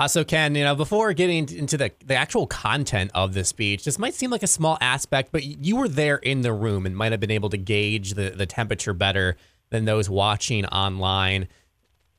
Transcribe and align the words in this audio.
Uh, 0.00 0.08
so, 0.08 0.24
Ken, 0.24 0.54
you 0.54 0.64
know, 0.64 0.74
before 0.74 1.12
getting 1.12 1.46
into 1.50 1.76
the, 1.76 1.92
the 2.06 2.14
actual 2.14 2.46
content 2.46 3.10
of 3.14 3.34
the 3.34 3.44
speech, 3.44 3.84
this 3.84 3.98
might 3.98 4.14
seem 4.14 4.30
like 4.30 4.42
a 4.42 4.46
small 4.46 4.78
aspect, 4.80 5.30
but 5.30 5.44
you 5.44 5.76
were 5.76 5.88
there 5.88 6.16
in 6.16 6.40
the 6.40 6.54
room 6.54 6.86
and 6.86 6.96
might 6.96 7.12
have 7.12 7.20
been 7.20 7.30
able 7.30 7.50
to 7.50 7.58
gauge 7.58 8.14
the, 8.14 8.30
the 8.30 8.46
temperature 8.46 8.94
better 8.94 9.36
than 9.68 9.84
those 9.84 10.08
watching 10.08 10.64
online. 10.64 11.48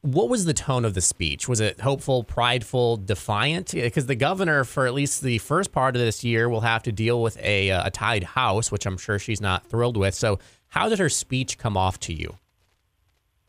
What 0.02 0.29
was 0.29 0.46
the 0.46 0.54
tone 0.54 0.86
of 0.86 0.94
the 0.94 1.02
speech? 1.02 1.49
Was 1.49 1.59
it 1.59 1.81
hopeful, 1.81 2.23
prideful, 2.23 2.97
defiant? 2.97 3.72
Because 3.72 4.06
the 4.06 4.13
governor, 4.13 4.63
for 4.63 4.86
at 4.86 4.94
least 4.94 5.24
the 5.24 5.40
first 5.40 5.72
part 5.72 5.96
of 5.96 6.04
this 6.04 6.24
year, 6.24 6.50
will 6.50 6.62
have 6.62 6.84
to 6.84 6.92
deal 6.92 7.20
with 7.20 7.36
a, 7.40 7.72
uh, 7.72 7.88
a 7.88 7.90
tied 7.90 8.24
house, 8.24 8.72
which 8.72 8.86
I'm 8.86 9.00
sure 9.00 9.18
she's 9.18 9.42
not 9.42 9.66
thrilled 9.66 9.98
with. 9.98 10.13
So, 10.13 10.38
how 10.68 10.88
did 10.88 11.00
her 11.00 11.10
speech 11.10 11.58
come 11.58 11.76
off 11.76 12.00
to 12.02 12.13
you? 12.13 12.38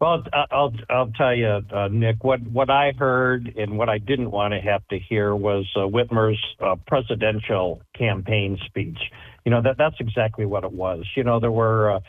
Well, 0.03 0.25
I'll 0.50 0.75
I'll 0.91 1.12
tell 1.12 1.32
you, 1.32 1.61
uh, 1.73 1.87
Nick. 1.87 2.25
What 2.25 2.43
what 2.43 2.71
I 2.71 2.91
heard 2.91 3.55
and 3.57 3.79
what 3.79 3.89
I 3.89 3.98
didn't 3.98 4.32
want 4.32 4.53
to 4.53 4.59
have 4.59 4.82
to 4.89 4.98
hear 4.98 5.32
was 5.36 5.64
uh, 5.77 5.86
Whitmer's 5.86 6.45
uh, 6.59 6.75
presidential 6.89 7.81
campaign 7.96 8.59
speech. 8.67 8.99
You 9.45 9.53
know 9.53 9.62
that 9.62 9.79
that's 9.79 9.95
exactly 10.00 10.45
what 10.45 10.64
it 10.64 10.73
was. 10.73 11.04
You 11.14 11.23
know 11.23 11.39
there 11.39 11.53
were 11.53 11.93
uh, 11.93 12.00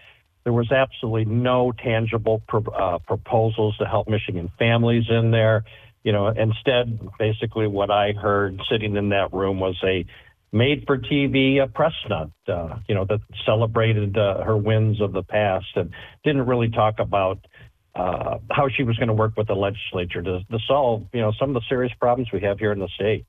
there 0.43 0.53
was 0.53 0.71
absolutely 0.71 1.25
no 1.25 1.71
tangible 1.71 2.41
pro- 2.47 2.63
uh, 2.73 2.97
proposals 2.97 3.77
to 3.77 3.85
help 3.85 4.07
Michigan 4.07 4.51
families 4.57 5.03
in 5.07 5.29
there. 5.29 5.63
You 6.03 6.13
know, 6.13 6.29
instead, 6.29 6.99
basically, 7.19 7.67
what 7.67 7.91
I 7.91 8.13
heard 8.13 8.59
sitting 8.71 8.95
in 8.95 9.09
that 9.09 9.31
room 9.33 9.59
was 9.59 9.79
a 9.83 10.03
made 10.51 10.85
for 10.87 10.97
TV 10.97 11.61
uh, 11.61 11.67
press 11.67 11.93
stunt, 12.07 12.33
uh, 12.47 12.79
you 12.87 12.95
know, 12.95 13.05
that 13.05 13.19
celebrated 13.45 14.15
her 14.15 14.57
wins 14.57 14.99
of 14.99 15.13
the 15.13 15.21
past 15.21 15.67
and 15.75 15.91
didn't 16.23 16.47
really 16.47 16.69
talk 16.69 16.95
about 16.97 17.37
uh, 17.95 18.39
how 18.51 18.67
she 18.69 18.83
was 18.83 18.97
going 18.97 19.07
to 19.07 19.13
work 19.13 19.37
with 19.37 19.47
the 19.47 19.53
legislature 19.53 20.21
to, 20.21 20.43
to 20.43 20.59
solve, 20.67 21.03
you 21.13 21.21
know, 21.21 21.31
some 21.39 21.49
of 21.49 21.53
the 21.55 21.61
serious 21.69 21.93
problems 21.99 22.31
we 22.31 22.41
have 22.41 22.59
here 22.59 22.71
in 22.71 22.79
the 22.79 22.89
state. 22.95 23.25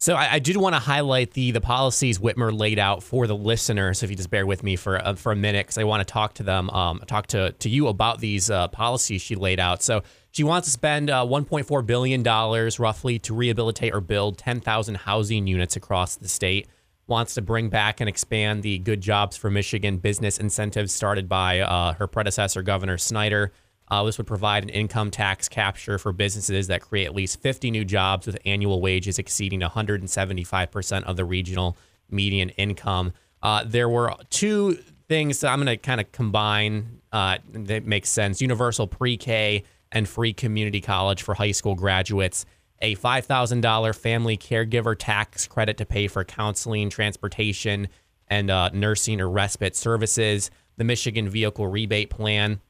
So 0.00 0.14
I, 0.14 0.34
I 0.34 0.38
did 0.38 0.56
want 0.56 0.76
to 0.76 0.78
highlight 0.78 1.32
the 1.32 1.50
the 1.50 1.60
policies 1.60 2.20
Whitmer 2.20 2.56
laid 2.56 2.78
out 2.78 3.02
for 3.02 3.26
the 3.26 3.34
listener. 3.34 3.94
So 3.94 4.04
if 4.04 4.10
you 4.10 4.16
just 4.16 4.30
bear 4.30 4.46
with 4.46 4.62
me 4.62 4.76
for 4.76 5.04
uh, 5.04 5.14
for 5.14 5.32
a 5.32 5.36
minute, 5.36 5.66
because 5.66 5.76
I 5.76 5.84
want 5.84 6.06
to 6.06 6.10
talk 6.10 6.34
to 6.34 6.44
them, 6.44 6.70
um, 6.70 7.02
talk 7.08 7.26
to 7.28 7.50
to 7.50 7.68
you 7.68 7.88
about 7.88 8.20
these 8.20 8.48
uh, 8.48 8.68
policies 8.68 9.22
she 9.22 9.34
laid 9.34 9.58
out. 9.58 9.82
So 9.82 10.04
she 10.30 10.44
wants 10.44 10.68
to 10.68 10.72
spend 10.72 11.10
uh, 11.10 11.24
1.4 11.24 11.84
billion 11.84 12.22
dollars 12.22 12.78
roughly 12.78 13.18
to 13.20 13.34
rehabilitate 13.34 13.92
or 13.92 14.00
build 14.00 14.38
10,000 14.38 14.94
housing 14.94 15.48
units 15.48 15.74
across 15.74 16.14
the 16.14 16.28
state. 16.28 16.68
Wants 17.08 17.34
to 17.34 17.42
bring 17.42 17.70
back 17.70 18.00
and 18.00 18.08
expand 18.08 18.62
the 18.62 18.78
Good 18.78 19.00
Jobs 19.00 19.36
for 19.36 19.50
Michigan 19.50 19.96
business 19.96 20.38
incentives 20.38 20.92
started 20.92 21.28
by 21.28 21.60
uh, 21.60 21.94
her 21.94 22.06
predecessor, 22.06 22.62
Governor 22.62 22.98
Snyder. 22.98 23.50
Uh, 23.90 24.04
this 24.04 24.18
would 24.18 24.26
provide 24.26 24.62
an 24.62 24.68
income 24.68 25.10
tax 25.10 25.48
capture 25.48 25.98
for 25.98 26.12
businesses 26.12 26.66
that 26.66 26.82
create 26.82 27.06
at 27.06 27.14
least 27.14 27.40
50 27.40 27.70
new 27.70 27.84
jobs 27.84 28.26
with 28.26 28.36
annual 28.44 28.82
wages 28.82 29.18
exceeding 29.18 29.60
175% 29.60 31.02
of 31.04 31.16
the 31.16 31.24
regional 31.24 31.78
median 32.10 32.50
income. 32.50 33.12
Uh, 33.42 33.64
there 33.66 33.88
were 33.88 34.14
two 34.28 34.74
things 35.08 35.40
that 35.40 35.48
I'm 35.48 35.58
going 35.58 35.66
to 35.66 35.78
kind 35.78 36.00
of 36.00 36.12
combine 36.12 37.00
uh, 37.12 37.38
that 37.52 37.86
makes 37.86 38.10
sense 38.10 38.42
universal 38.42 38.86
pre 38.86 39.16
K 39.16 39.64
and 39.90 40.06
free 40.06 40.34
community 40.34 40.82
college 40.82 41.22
for 41.22 41.34
high 41.34 41.52
school 41.52 41.74
graduates, 41.74 42.44
a 42.80 42.96
$5,000 42.96 43.96
family 43.96 44.36
caregiver 44.36 44.96
tax 44.98 45.46
credit 45.46 45.76
to 45.78 45.86
pay 45.86 46.08
for 46.08 46.24
counseling, 46.24 46.90
transportation, 46.90 47.88
and 48.28 48.50
uh, 48.50 48.70
nursing 48.72 49.20
or 49.20 49.28
respite 49.28 49.74
services, 49.74 50.50
the 50.76 50.84
Michigan 50.84 51.28
Vehicle 51.28 51.66
Rebate 51.66 52.10
Plan 52.10 52.60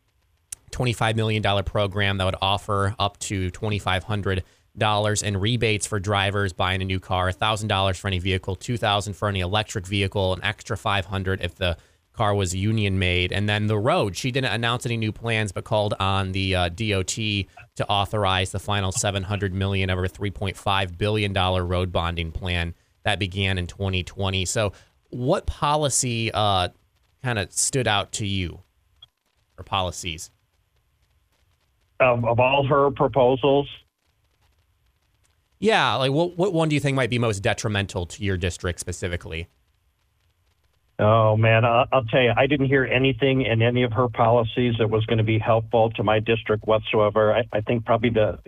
$25 0.70 1.16
million 1.16 1.42
program 1.64 2.18
that 2.18 2.24
would 2.24 2.36
offer 2.40 2.94
up 2.98 3.18
to 3.18 3.50
$2,500 3.50 5.22
in 5.22 5.36
rebates 5.36 5.86
for 5.86 5.98
drivers 5.98 6.52
buying 6.52 6.82
a 6.82 6.84
new 6.84 7.00
car, 7.00 7.30
$1,000 7.30 7.96
for 7.96 8.08
any 8.08 8.18
vehicle, 8.18 8.56
$2,000 8.56 9.14
for 9.14 9.28
any 9.28 9.40
electric 9.40 9.86
vehicle, 9.86 10.34
an 10.34 10.40
extra 10.44 10.76
500 10.76 11.40
if 11.42 11.54
the 11.56 11.76
car 12.18 12.34
was 12.34 12.54
union 12.54 12.98
made. 12.98 13.32
And 13.32 13.48
then 13.48 13.68
the 13.68 13.78
road, 13.78 14.16
she 14.16 14.30
didn't 14.30 14.52
announce 14.52 14.84
any 14.84 14.96
new 14.96 15.12
plans, 15.12 15.52
but 15.52 15.64
called 15.64 15.94
on 16.00 16.32
the 16.32 16.54
uh, 16.54 16.68
DOT 16.68 17.06
to 17.14 17.86
authorize 17.88 18.50
the 18.50 18.58
final 18.58 18.92
700 18.92 19.54
million 19.54 19.88
over 19.88 20.06
3.5 20.08 20.98
billion 20.98 21.32
dollar 21.32 21.64
road 21.64 21.92
bonding 21.92 22.32
plan 22.32 22.74
that 23.04 23.18
began 23.18 23.56
in 23.56 23.66
2020. 23.66 24.44
So, 24.44 24.72
what 25.10 25.46
policy 25.46 26.30
uh, 26.32 26.68
kind 27.22 27.38
of 27.38 27.52
stood 27.52 27.88
out 27.88 28.12
to 28.12 28.26
you, 28.26 28.60
or 29.56 29.64
policies? 29.64 30.30
of, 32.00 32.24
of 32.24 32.40
all 32.40 32.66
her 32.66 32.90
proposals? 32.90 33.68
Yeah, 35.60 35.94
like 35.96 36.12
what 36.12 36.36
what 36.38 36.52
one 36.52 36.68
do 36.68 36.74
you 36.74 36.80
think 36.80 36.94
might 36.94 37.10
be 37.10 37.18
most 37.18 37.40
detrimental 37.40 38.06
to 38.06 38.22
your 38.22 38.36
district 38.36 38.78
specifically? 38.78 39.48
Oh 41.00 41.36
man, 41.36 41.64
I'll, 41.64 42.04
tell 42.10 42.20
you, 42.20 42.32
I 42.36 42.48
didn't 42.48 42.66
hear 42.66 42.84
anything 42.84 43.42
in 43.42 43.62
any 43.62 43.84
of 43.84 43.92
her 43.92 44.08
policies 44.08 44.74
that 44.78 44.90
was 44.90 45.06
going 45.06 45.18
to 45.18 45.24
be 45.24 45.38
helpful 45.38 45.90
to 45.90 46.02
my 46.02 46.18
district 46.18 46.66
whatsoever. 46.66 47.32
I, 47.32 47.44
I 47.52 47.60
think 47.60 47.84
probably 47.84 48.10
the 48.10 48.38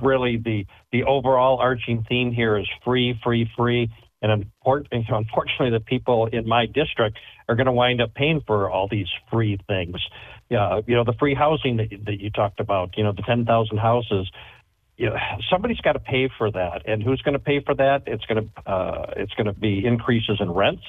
really 0.00 0.36
the 0.36 0.66
the 0.92 1.02
overall 1.02 1.58
arching 1.58 2.06
theme 2.08 2.32
here 2.32 2.56
is 2.56 2.66
free, 2.84 3.18
free, 3.24 3.50
free. 3.56 3.90
And 4.22 4.46
unfortunately, 4.62 5.70
the 5.70 5.82
people 5.84 6.26
in 6.26 6.48
my 6.48 6.66
district 6.66 7.18
are 7.48 7.54
going 7.54 7.66
to 7.66 7.72
wind 7.72 8.00
up 8.00 8.14
paying 8.14 8.40
for 8.46 8.70
all 8.70 8.88
these 8.88 9.08
free 9.30 9.58
things 9.68 10.00
yeah, 10.48 10.80
you 10.86 10.94
know, 10.94 11.04
the 11.04 11.14
free 11.18 11.34
housing 11.34 11.76
that, 11.78 11.88
that 12.06 12.20
you 12.20 12.30
talked 12.30 12.60
about, 12.60 12.96
you 12.96 13.04
know, 13.04 13.12
the 13.12 13.22
10,000 13.22 13.78
houses, 13.78 14.30
you 14.96 15.06
know, 15.06 15.16
somebody's 15.50 15.80
got 15.80 15.94
to 15.94 15.98
pay 15.98 16.28
for 16.38 16.50
that. 16.50 16.82
And 16.86 17.02
who's 17.02 17.20
going 17.22 17.34
to 17.34 17.38
pay 17.38 17.60
for 17.60 17.74
that? 17.74 18.02
It's 18.06 18.24
going 18.26 18.48
to, 18.48 18.70
uh, 18.70 19.06
it's 19.16 19.34
going 19.34 19.46
to 19.46 19.52
be 19.52 19.84
increases 19.84 20.38
in 20.40 20.50
rents 20.50 20.84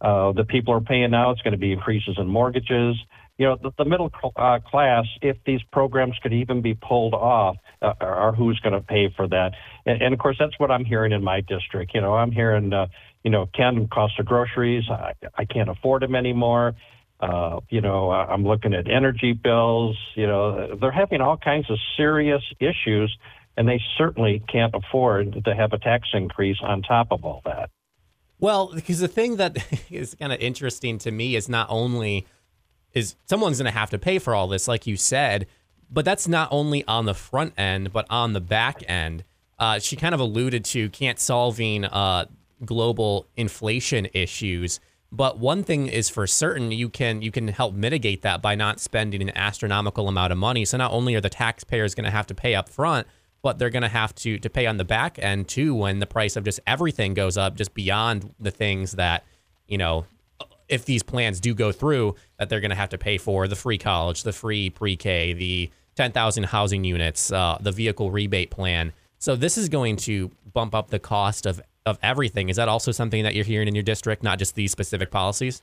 uh, 0.00 0.32
that 0.32 0.48
people 0.48 0.74
are 0.74 0.80
paying 0.80 1.10
now. 1.10 1.30
It's 1.30 1.42
going 1.42 1.52
to 1.52 1.58
be 1.58 1.72
increases 1.72 2.16
in 2.18 2.26
mortgages. 2.26 2.96
You 3.38 3.46
know, 3.46 3.56
the, 3.62 3.70
the 3.78 3.84
middle 3.84 4.10
uh, 4.36 4.58
class, 4.66 5.06
if 5.22 5.36
these 5.46 5.60
programs 5.72 6.14
could 6.22 6.32
even 6.32 6.60
be 6.60 6.74
pulled 6.74 7.14
off, 7.14 7.56
uh, 7.80 7.94
are 8.00 8.32
who's 8.32 8.60
going 8.60 8.74
to 8.74 8.80
pay 8.82 9.12
for 9.16 9.26
that? 9.28 9.52
And, 9.86 10.02
and, 10.02 10.12
of 10.12 10.20
course, 10.20 10.36
that's 10.38 10.58
what 10.58 10.70
I'm 10.70 10.84
hearing 10.84 11.12
in 11.12 11.24
my 11.24 11.40
district. 11.40 11.94
You 11.94 12.02
know, 12.02 12.14
I'm 12.14 12.32
hearing, 12.32 12.72
uh, 12.72 12.88
you 13.24 13.30
know, 13.30 13.46
can 13.54 13.88
cost 13.88 14.18
of 14.18 14.26
groceries, 14.26 14.84
I, 14.90 15.14
I 15.36 15.44
can't 15.44 15.70
afford 15.70 16.02
them 16.02 16.14
anymore. 16.14 16.74
Uh, 17.18 17.60
you 17.68 17.82
know, 17.82 18.10
I'm 18.10 18.44
looking 18.44 18.72
at 18.72 18.90
energy 18.90 19.34
bills. 19.34 19.98
You 20.14 20.26
know, 20.26 20.76
they're 20.80 20.90
having 20.90 21.20
all 21.20 21.36
kinds 21.36 21.70
of 21.70 21.78
serious 21.96 22.42
issues, 22.60 23.14
and 23.58 23.68
they 23.68 23.80
certainly 23.98 24.42
can't 24.50 24.74
afford 24.74 25.44
to 25.44 25.54
have 25.54 25.74
a 25.74 25.78
tax 25.78 26.08
increase 26.14 26.56
on 26.62 26.80
top 26.80 27.08
of 27.10 27.24
all 27.24 27.42
that. 27.44 27.70
Well, 28.40 28.72
because 28.74 29.00
the 29.00 29.08
thing 29.08 29.36
that 29.36 29.58
is 29.90 30.14
kind 30.14 30.32
of 30.32 30.40
interesting 30.40 30.98
to 30.98 31.10
me 31.10 31.36
is 31.36 31.48
not 31.48 31.66
only 31.70 32.26
is 32.92 33.14
someone's 33.26 33.58
going 33.58 33.72
to 33.72 33.78
have 33.78 33.90
to 33.90 33.98
pay 33.98 34.18
for 34.18 34.34
all 34.34 34.48
this, 34.48 34.66
like 34.66 34.86
you 34.86 34.96
said, 34.96 35.46
but 35.90 36.04
that's 36.04 36.26
not 36.26 36.48
only 36.50 36.84
on 36.86 37.04
the 37.04 37.14
front 37.14 37.52
end, 37.56 37.92
but 37.92 38.06
on 38.10 38.32
the 38.32 38.40
back 38.40 38.82
end. 38.88 39.24
Uh, 39.58 39.78
she 39.78 39.94
kind 39.94 40.14
of 40.14 40.20
alluded 40.20 40.64
to 40.64 40.88
can't 40.90 41.20
solving 41.20 41.84
uh, 41.84 42.24
global 42.64 43.28
inflation 43.36 44.08
issues 44.12 44.80
but 45.12 45.38
one 45.38 45.64
thing 45.64 45.88
is 45.88 46.08
for 46.08 46.26
certain, 46.26 46.70
you 46.70 46.88
can 46.88 47.20
you 47.20 47.32
can 47.32 47.48
help 47.48 47.74
mitigate 47.74 48.22
that 48.22 48.40
by 48.40 48.54
not 48.54 48.78
spending 48.78 49.20
an 49.22 49.36
astronomical 49.36 50.08
amount 50.08 50.32
of 50.32 50.38
money. 50.38 50.64
So 50.64 50.76
not 50.76 50.92
only 50.92 51.14
are 51.14 51.20
the 51.20 51.30
taxpayers 51.30 51.94
going 51.94 52.04
to 52.04 52.10
have 52.10 52.26
to 52.28 52.34
pay 52.34 52.54
up 52.54 52.68
front, 52.68 53.06
but 53.42 53.58
they're 53.58 53.70
going 53.70 53.82
to 53.82 53.88
have 53.88 54.14
to 54.16 54.38
to 54.38 54.50
pay 54.50 54.66
on 54.66 54.76
the 54.76 54.84
back 54.84 55.18
end 55.18 55.48
too 55.48 55.74
when 55.74 55.98
the 55.98 56.06
price 56.06 56.36
of 56.36 56.44
just 56.44 56.60
everything 56.66 57.14
goes 57.14 57.36
up, 57.36 57.56
just 57.56 57.74
beyond 57.74 58.34
the 58.40 58.50
things 58.50 58.92
that 58.92 59.24
you 59.66 59.78
know. 59.78 60.06
If 60.68 60.84
these 60.84 61.02
plans 61.02 61.40
do 61.40 61.52
go 61.52 61.72
through, 61.72 62.14
that 62.38 62.48
they're 62.48 62.60
going 62.60 62.70
to 62.70 62.76
have 62.76 62.90
to 62.90 62.98
pay 62.98 63.18
for 63.18 63.48
the 63.48 63.56
free 63.56 63.76
college, 63.76 64.22
the 64.22 64.32
free 64.32 64.70
pre-K, 64.70 65.32
the 65.32 65.68
10,000 65.96 66.44
housing 66.44 66.84
units, 66.84 67.32
uh, 67.32 67.58
the 67.60 67.72
vehicle 67.72 68.12
rebate 68.12 68.52
plan. 68.52 68.92
So 69.18 69.34
this 69.34 69.58
is 69.58 69.68
going 69.68 69.96
to 69.96 70.30
bump 70.52 70.72
up 70.76 70.90
the 70.90 71.00
cost 71.00 71.44
of 71.44 71.60
of 71.86 71.98
everything. 72.02 72.48
Is 72.48 72.56
that 72.56 72.68
also 72.68 72.92
something 72.92 73.22
that 73.24 73.34
you're 73.34 73.44
hearing 73.44 73.68
in 73.68 73.74
your 73.74 73.82
district, 73.82 74.22
not 74.22 74.38
just 74.38 74.54
these 74.54 74.70
specific 74.70 75.10
policies? 75.10 75.62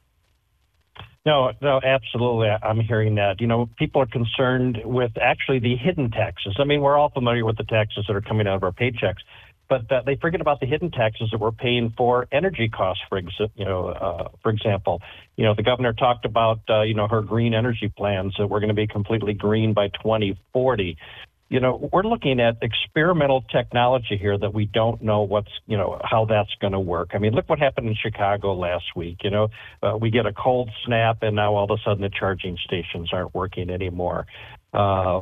No, 1.28 1.52
no, 1.62 1.82
absolutely. 1.84 2.48
I'm 2.48 2.80
hearing 2.80 3.16
that. 3.16 3.42
You 3.42 3.48
know, 3.48 3.68
people 3.78 4.02
are 4.02 4.06
concerned 4.06 4.80
with 4.86 5.12
actually 5.22 5.60
the 5.60 5.76
hidden 5.76 6.10
taxes. 6.10 6.56
I 6.58 6.64
mean, 6.64 6.80
we're 6.80 6.98
all 6.98 7.10
familiar 7.10 7.44
with 7.44 7.58
the 7.58 7.66
taxes 7.66 8.06
that 8.08 8.16
are 8.16 8.22
coming 8.22 8.48
out 8.48 8.56
of 8.56 8.64
our 8.64 8.72
paychecks, 8.72 9.20
but 9.68 9.92
uh, 9.92 10.04
they 10.06 10.16
forget 10.16 10.40
about 10.40 10.62
the 10.62 10.68
hidden 10.68 10.90
taxes 10.90 11.28
that 11.34 11.42
we're 11.42 11.52
paying 11.52 11.94
for 11.98 12.30
energy 12.32 12.70
costs. 12.70 13.04
For 13.10 13.20
you 13.20 13.66
know, 13.66 13.90
uh, 13.90 14.30
for 14.42 14.54
example, 14.54 15.02
you 15.36 15.44
know, 15.44 15.54
the 15.54 15.64
governor 15.64 15.92
talked 15.92 16.24
about 16.24 16.62
uh, 16.70 16.84
you 16.84 16.94
know 16.94 17.10
her 17.10 17.22
green 17.22 17.54
energy 17.54 17.92
plans 17.98 18.34
that 18.38 18.48
we're 18.48 18.62
going 18.62 18.70
to 18.70 18.74
be 18.74 18.88
completely 18.88 19.34
green 19.34 19.74
by 19.74 19.90
2040 19.90 20.98
you 21.50 21.62
know, 21.62 21.90
we're 21.94 22.04
looking 22.04 22.42
at 22.42 22.58
experimental 22.62 23.42
technology 23.42 24.18
here 24.18 24.38
that 24.38 24.54
we 24.54 24.66
don't 24.66 25.02
know 25.02 25.22
what's, 25.22 25.52
you 25.66 25.78
know, 25.78 26.00
how 26.04 26.26
that's 26.26 26.54
going 26.60 26.74
to 26.74 26.80
work. 26.80 27.12
I 27.14 27.20
mean, 27.20 27.34
look 27.34 27.48
what 27.48 27.60
happened 27.60 27.88
in 27.88 27.96
Chicago 27.96 28.54
last 28.54 28.86
week. 28.96 29.20
You 29.24 29.30
know, 29.30 29.48
uh, 29.82 29.98
we 30.00 30.10
get 30.10 30.26
a 30.26 30.34
cold 30.34 30.70
snap, 30.86 31.20
and 31.22 31.36
now 31.38 31.56
all 31.56 31.64
of 31.64 31.72
a 31.72 31.82
sudden 31.86 32.02
the 32.02 32.10
charging 32.10 32.58
stations 32.66 33.12
aren't 33.14 33.34
working 33.34 33.70
anymore. 33.70 34.26
Uh, 34.74 35.22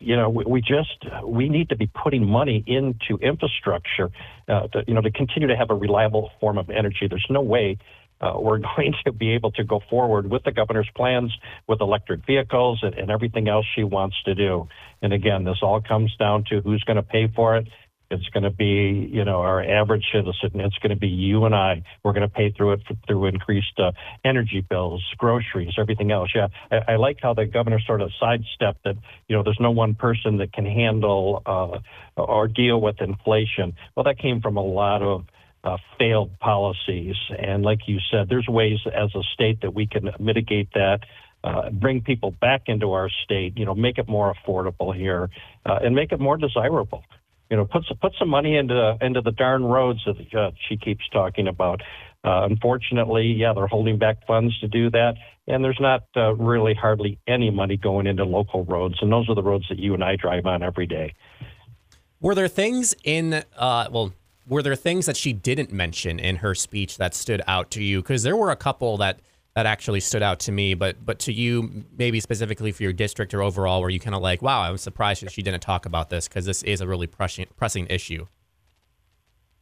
you 0.00 0.16
know, 0.16 0.28
we, 0.28 0.44
we 0.46 0.60
just 0.60 1.06
we 1.24 1.48
need 1.48 1.68
to 1.68 1.76
be 1.76 1.86
putting 1.86 2.26
money 2.26 2.64
into 2.66 3.22
infrastructure, 3.22 4.10
uh, 4.48 4.66
to, 4.68 4.84
you 4.88 4.94
know, 4.94 5.00
to 5.00 5.12
continue 5.12 5.48
to 5.48 5.56
have 5.56 5.70
a 5.70 5.74
reliable 5.74 6.30
form 6.40 6.58
of 6.58 6.70
energy. 6.70 7.06
There's 7.08 7.26
no 7.30 7.40
way 7.40 7.78
uh, 8.20 8.34
we're 8.38 8.58
going 8.58 8.94
to 9.04 9.12
be 9.12 9.30
able 9.30 9.52
to 9.52 9.64
go 9.64 9.80
forward 9.90 10.30
with 10.30 10.44
the 10.44 10.52
governor's 10.52 10.90
plans 10.94 11.36
with 11.66 11.80
electric 11.80 12.24
vehicles 12.26 12.80
and, 12.82 12.94
and 12.94 13.10
everything 13.10 13.48
else 13.48 13.66
she 13.74 13.84
wants 13.84 14.16
to 14.24 14.34
do. 14.34 14.68
And 15.02 15.12
again, 15.12 15.44
this 15.44 15.58
all 15.62 15.80
comes 15.80 16.14
down 16.16 16.44
to 16.50 16.60
who's 16.60 16.82
going 16.84 16.96
to 16.96 17.02
pay 17.02 17.28
for 17.34 17.56
it. 17.56 17.68
It's 18.10 18.28
going 18.30 18.44
to 18.44 18.50
be, 18.50 19.08
you 19.12 19.24
know, 19.24 19.40
our 19.40 19.62
average 19.62 20.04
citizen. 20.12 20.60
It's 20.60 20.78
going 20.78 20.90
to 20.90 20.96
be 20.96 21.08
you 21.08 21.44
and 21.44 21.54
I. 21.54 21.82
We're 22.02 22.14
going 22.14 22.26
to 22.26 22.34
pay 22.34 22.50
through 22.50 22.72
it 22.72 22.80
for, 22.88 22.94
through 23.06 23.26
increased 23.26 23.78
uh, 23.78 23.92
energy 24.24 24.64
bills, 24.66 25.04
groceries, 25.18 25.74
everything 25.78 26.10
else. 26.10 26.30
Yeah, 26.34 26.48
I, 26.70 26.92
I, 26.92 26.96
like 26.96 27.18
how 27.22 27.34
the 27.34 27.44
governor 27.44 27.80
sort 27.80 28.00
of 28.00 28.10
sidestepped 28.18 28.84
that. 28.84 28.96
You 29.28 29.36
know, 29.36 29.42
there's 29.42 29.60
no 29.60 29.72
one 29.72 29.94
person 29.94 30.38
that 30.38 30.54
can 30.54 30.64
handle 30.64 31.42
uh, 31.44 31.80
or 32.16 32.48
deal 32.48 32.80
with 32.80 33.02
inflation. 33.02 33.74
Well, 33.94 34.04
that 34.04 34.18
came 34.18 34.40
from 34.40 34.56
a 34.56 34.64
lot 34.64 35.02
of 35.02 35.26
uh, 35.64 35.76
failed 35.98 36.38
policies. 36.40 37.16
And 37.38 37.62
like 37.62 37.80
you 37.86 37.98
said, 38.10 38.28
there's 38.28 38.46
ways 38.48 38.78
as 38.86 39.14
a 39.14 39.22
state 39.34 39.60
that 39.62 39.74
we 39.74 39.86
can 39.86 40.10
mitigate 40.18 40.72
that. 40.74 41.00
Uh, 41.44 41.70
bring 41.70 42.00
people 42.00 42.32
back 42.32 42.62
into 42.66 42.92
our 42.92 43.08
state, 43.24 43.56
you 43.56 43.64
know, 43.64 43.74
make 43.74 43.96
it 43.98 44.08
more 44.08 44.34
affordable 44.34 44.94
here, 44.94 45.30
uh, 45.66 45.78
and 45.82 45.94
make 45.94 46.10
it 46.10 46.18
more 46.18 46.36
desirable. 46.36 47.04
You 47.48 47.56
know, 47.56 47.64
put 47.64 47.84
some, 47.86 47.96
put 47.96 48.12
some 48.18 48.28
money 48.28 48.56
into 48.56 48.98
into 49.00 49.20
the 49.20 49.30
darn 49.30 49.64
roads 49.64 50.00
that 50.04 50.34
uh, 50.34 50.50
she 50.68 50.76
keeps 50.76 51.08
talking 51.10 51.46
about. 51.46 51.80
Uh, 52.24 52.42
unfortunately, 52.50 53.26
yeah, 53.26 53.52
they're 53.54 53.68
holding 53.68 53.98
back 53.98 54.26
funds 54.26 54.58
to 54.58 54.68
do 54.68 54.90
that, 54.90 55.14
and 55.46 55.62
there's 55.62 55.78
not 55.80 56.02
uh, 56.16 56.34
really 56.34 56.74
hardly 56.74 57.18
any 57.28 57.50
money 57.50 57.76
going 57.76 58.08
into 58.08 58.24
local 58.24 58.64
roads, 58.64 58.96
and 59.00 59.12
those 59.12 59.28
are 59.28 59.36
the 59.36 59.42
roads 59.42 59.64
that 59.68 59.78
you 59.78 59.94
and 59.94 60.02
I 60.02 60.16
drive 60.16 60.44
on 60.44 60.64
every 60.64 60.86
day. 60.86 61.14
Were 62.20 62.34
there 62.34 62.48
things 62.48 62.96
in, 63.04 63.44
uh, 63.56 63.88
well, 63.92 64.12
were 64.48 64.62
there 64.62 64.74
things 64.74 65.06
that 65.06 65.16
she 65.16 65.32
didn't 65.32 65.72
mention 65.72 66.18
in 66.18 66.36
her 66.36 66.54
speech 66.54 66.96
that 66.98 67.14
stood 67.14 67.42
out 67.46 67.70
to 67.72 67.82
you? 67.82 68.02
Because 68.02 68.22
there 68.22 68.36
were 68.36 68.50
a 68.50 68.56
couple 68.56 68.96
that 68.98 69.20
that 69.54 69.66
actually 69.66 69.98
stood 69.98 70.22
out 70.22 70.38
to 70.40 70.52
me, 70.52 70.74
but 70.74 71.04
but 71.04 71.18
to 71.20 71.32
you, 71.32 71.84
maybe 71.96 72.20
specifically 72.20 72.72
for 72.72 72.82
your 72.82 72.92
district 72.92 73.34
or 73.34 73.42
overall, 73.42 73.80
where 73.80 73.90
you 73.90 74.00
kind 74.00 74.14
of 74.14 74.22
like, 74.22 74.40
wow, 74.40 74.60
I 74.60 74.70
was 74.70 74.82
surprised 74.82 75.22
that 75.22 75.32
she 75.32 75.42
didn't 75.42 75.60
talk 75.60 75.84
about 75.84 76.10
this 76.10 76.28
because 76.28 76.44
this 76.44 76.62
is 76.62 76.80
a 76.80 76.86
really 76.86 77.06
pressing 77.06 77.46
pressing 77.56 77.86
issue. 77.88 78.26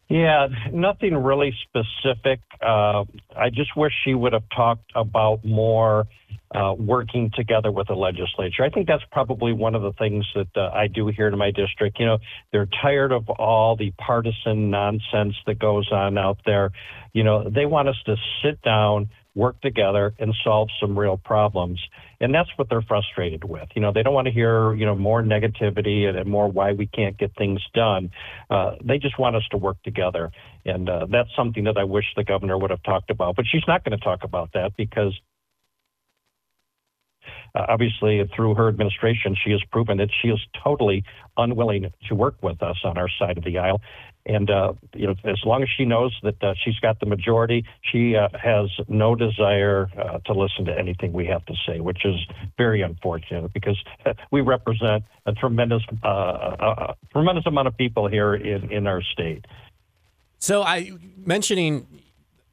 Yeah, 0.09 0.47
nothing 0.73 1.17
really 1.17 1.53
specific. 1.65 2.41
Uh, 2.63 3.05
I 3.37 3.51
just 3.51 3.77
wish 3.77 3.93
she 4.05 4.15
would 4.15 4.35
have 4.35 4.49
talked 4.55 4.93
about 4.95 5.45
more 5.45 6.07
uh, 6.55 6.75
working 6.79 7.33
together 7.35 7.73
with 7.73 7.89
the 7.89 7.95
legislature. 7.95 8.63
I 8.63 8.71
think 8.71 8.87
that's 8.87 9.03
probably 9.11 9.53
one 9.53 9.75
of 9.75 9.83
the 9.83 9.93
things 9.95 10.25
that 10.37 10.47
uh, 10.57 10.71
I 10.73 10.87
do 10.87 11.09
hear 11.09 11.27
in 11.27 11.37
my 11.37 11.51
district. 11.51 11.99
You 11.99 12.07
know, 12.07 12.19
they're 12.53 12.69
tired 12.83 13.11
of 13.11 13.29
all 13.31 13.75
the 13.75 13.93
partisan 13.99 14.71
nonsense 14.71 15.35
that 15.47 15.59
goes 15.59 15.91
on 15.91 16.17
out 16.17 16.39
there. 16.47 16.71
You 17.13 17.25
know, 17.25 17.51
they 17.51 17.67
want 17.67 17.89
us 17.89 18.01
to 18.07 18.15
sit 18.45 18.63
down, 18.63 19.11
work 19.37 19.61
together 19.61 20.15
and 20.19 20.35
solve 20.43 20.69
some 20.81 20.99
real 20.99 21.19
problems. 21.19 21.79
And 22.21 22.35
that's 22.35 22.49
what 22.57 22.69
they're 22.71 22.83
frustrated 22.83 23.45
with. 23.45 23.69
You 23.75 23.83
know, 23.83 23.93
they 23.93 24.03
don't 24.03 24.15
want 24.15 24.27
to 24.27 24.33
hear, 24.33 24.75
you 24.75 24.87
know, 24.87 24.97
more 24.97 25.23
negativity 25.23 26.09
and, 26.09 26.19
and 26.19 26.29
more 26.29 26.49
why 26.49 26.73
we 26.73 26.87
can't 26.87 27.17
get 27.19 27.37
things 27.37 27.61
done. 27.75 28.11
Uh, 28.51 28.77
they 28.83 28.99
just 28.99 29.19
want 29.19 29.37
us 29.37 29.43
to 29.51 29.59
work 29.59 29.77
together. 29.85 30.33
And 30.65 30.89
uh, 30.89 31.07
that's 31.11 31.29
something 31.37 31.65
that 31.65 31.77
I 31.77 31.85
wish 31.85 32.07
the 32.17 32.25
governor 32.25 32.57
would 32.59 32.71
have 32.71 32.83
talked 32.83 33.11
about. 33.11 33.37
But 33.37 33.45
she's 33.47 33.65
not 33.69 33.85
going 33.85 33.97
to 33.97 34.03
talk 34.03 34.25
about 34.25 34.55
that 34.55 34.73
because 34.77 35.13
uh, 37.55 37.67
obviously, 37.69 38.29
through 38.35 38.55
her 38.55 38.69
administration, 38.69 39.37
she 39.45 39.51
has 39.51 39.61
proven 39.71 39.99
that 39.99 40.11
she 40.23 40.29
is 40.29 40.41
totally 40.63 41.05
unwilling 41.37 41.91
to 42.09 42.15
work 42.15 42.37
with 42.43 42.63
us 42.63 42.77
on 42.85 42.97
our 42.97 43.09
side 43.19 43.39
of 43.39 43.45
the 43.45 43.59
aisle. 43.59 43.81
And 44.27 44.51
uh, 44.51 44.73
you 44.93 45.07
know, 45.07 45.15
as 45.25 45.39
long 45.45 45.63
as 45.63 45.69
she 45.77 45.85
knows 45.85 46.13
that 46.25 46.43
uh, 46.43 46.55
she's 46.63 46.79
got 46.81 46.99
the 46.99 47.07
majority, 47.07 47.65
she 47.81 48.17
uh, 48.17 48.29
has 48.37 48.69
no 48.89 49.15
desire 49.15 49.89
uh, 49.97 50.19
to 50.19 50.33
listen 50.33 50.65
to 50.65 50.77
anything 50.77 51.13
we 51.13 51.27
have 51.27 51.45
to 51.47 51.55
say, 51.67 51.79
which 51.79 52.05
is 52.05 52.17
very 52.59 52.83
unfortunate 52.83 53.53
because 53.53 53.79
we 54.33 54.41
represent 54.41 55.05
a 55.27 55.33
tremendous, 55.33 55.83
uh, 56.05 56.09
a 56.09 56.97
tremendous 57.13 57.47
amount 57.47 57.69
of 57.69 57.77
people 57.77 58.09
here 58.09 58.35
in 58.35 58.71
in 58.73 58.89
our 58.89 59.01
state. 59.01 59.47
So, 60.39 60.63
I 60.63 60.91
mentioning 61.17 61.87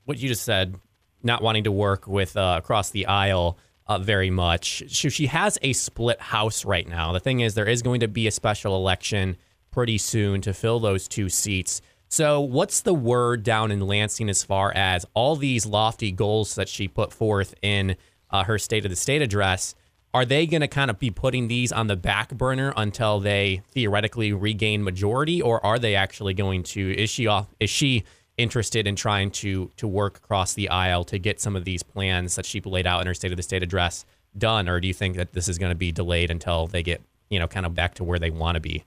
what 0.05 0.19
you 0.19 0.29
just 0.29 0.43
said, 0.43 0.75
not 1.23 1.41
wanting 1.41 1.63
to 1.63 1.71
work 1.71 2.05
with 2.07 2.37
uh, 2.37 2.55
across 2.59 2.91
the 2.91 3.07
aisle. 3.07 3.57
very 4.01 4.29
much. 4.29 4.83
She, 4.89 5.09
she 5.09 5.25
has 5.25 5.57
a 5.63 5.73
split 5.73 6.19
house 6.21 6.65
right 6.65 6.87
now. 6.87 7.13
The 7.13 7.19
thing 7.19 7.39
is, 7.39 7.55
there 7.55 7.67
is 7.67 7.81
going 7.81 8.01
to 8.01 8.07
be 8.07 8.27
a 8.27 8.31
special 8.31 8.75
election 8.75 9.37
pretty 9.73 9.97
soon 9.97 10.39
to 10.41 10.53
fill 10.53 10.79
those 10.79 11.07
two 11.07 11.27
seats. 11.27 11.81
So, 12.07 12.39
what's 12.39 12.81
the 12.81 12.93
word 12.93 13.41
down 13.43 13.71
in 13.71 13.81
Lansing 13.81 14.29
as 14.29 14.43
far 14.43 14.71
as 14.75 15.03
all 15.15 15.35
these 15.35 15.65
lofty 15.65 16.11
goals 16.11 16.55
that 16.55 16.69
she 16.69 16.87
put 16.87 17.11
forth 17.11 17.55
in 17.63 17.95
uh, 18.29 18.43
her 18.43 18.59
State 18.59 18.85
of 18.85 18.91
the 18.91 18.95
State 18.95 19.23
address? 19.23 19.73
Are 20.13 20.25
they 20.25 20.45
going 20.45 20.61
to 20.61 20.67
kind 20.67 20.91
of 20.91 20.99
be 20.99 21.09
putting 21.09 21.47
these 21.47 21.71
on 21.71 21.87
the 21.87 21.95
back 21.95 22.29
burner 22.29 22.71
until 22.77 23.19
they 23.19 23.63
theoretically 23.71 24.31
regain 24.31 24.83
majority, 24.83 25.41
or 25.41 25.65
are 25.65 25.79
they 25.79 25.95
actually 25.95 26.35
going 26.35 26.61
to? 26.63 26.95
Is 26.95 27.09
she 27.09 27.25
off? 27.25 27.47
Is 27.59 27.71
she 27.71 28.03
interested 28.37 28.85
in 28.85 28.95
trying 28.95 29.31
to 29.31 29.71
to 29.77 29.87
work 29.87 30.17
across 30.17 30.53
the 30.53 30.69
aisle 30.69 31.03
to 31.05 31.17
get 31.17 31.41
some 31.41 31.55
of 31.55 31.65
these 31.65 31.81
plans 31.81 32.35
that 32.35 32.45
she 32.45 32.61
laid 32.61 32.85
out 32.85 33.01
in 33.01 33.07
her 33.07 33.15
State 33.15 33.31
of 33.31 33.37
the 33.37 33.43
State 33.43 33.63
address 33.63 34.05
done, 34.37 34.69
or 34.69 34.79
do 34.79 34.87
you 34.87 34.93
think 34.93 35.15
that 35.15 35.33
this 35.33 35.47
is 35.47 35.57
going 35.57 35.71
to 35.71 35.75
be 35.75 35.91
delayed 35.91 36.29
until 36.29 36.67
they 36.67 36.83
get 36.83 37.01
you 37.31 37.39
know 37.39 37.47
kind 37.47 37.65
of 37.65 37.73
back 37.73 37.95
to 37.95 38.03
where 38.03 38.19
they 38.19 38.29
want 38.29 38.53
to 38.53 38.61
be? 38.61 38.83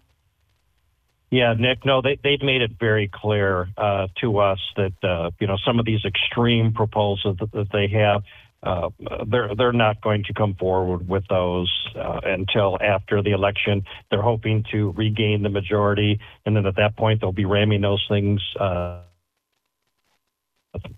Yeah, 1.31 1.55
Nick. 1.59 1.85
No, 1.85 2.03
they 2.03 2.19
they've 2.23 2.43
made 2.43 2.63
it 2.63 2.73
very 2.79 3.11
clear 3.13 3.69
uh, 3.77 4.07
to 4.21 4.39
us 4.39 4.61
that 4.77 4.93
uh, 5.03 5.31
you 5.41 5.47
know 5.49 5.57
some 5.67 5.81
of 5.81 5.85
these 5.85 6.05
extreme 6.05 6.73
proposals 6.73 7.37
that, 7.41 7.51
that 7.53 7.73
they 7.73 7.89
have, 7.89 8.23
uh, 8.63 8.91
they're 9.27 9.55
they're 9.55 9.73
not 9.73 10.01
going 10.01 10.25
to 10.25 10.35
come 10.35 10.55
forward 10.55 11.09
with 11.09 11.25
those 11.29 11.73
uh, 11.97 12.21
until 12.25 12.79
after 12.81 13.23
the 13.23 13.33
election. 13.33 13.85
They're 14.11 14.23
hoping 14.23 14.65
to 14.73 14.93
regain 14.93 15.43
the 15.43 15.49
majority, 15.49 16.21
and 16.45 16.57
then 16.57 16.65
at 16.65 16.77
that 16.77 16.97
point 16.97 17.21
they'll 17.21 17.33
be 17.33 17.45
ramming 17.45 17.81
those 17.81 18.05
things, 18.09 18.41
uh, 18.61 19.01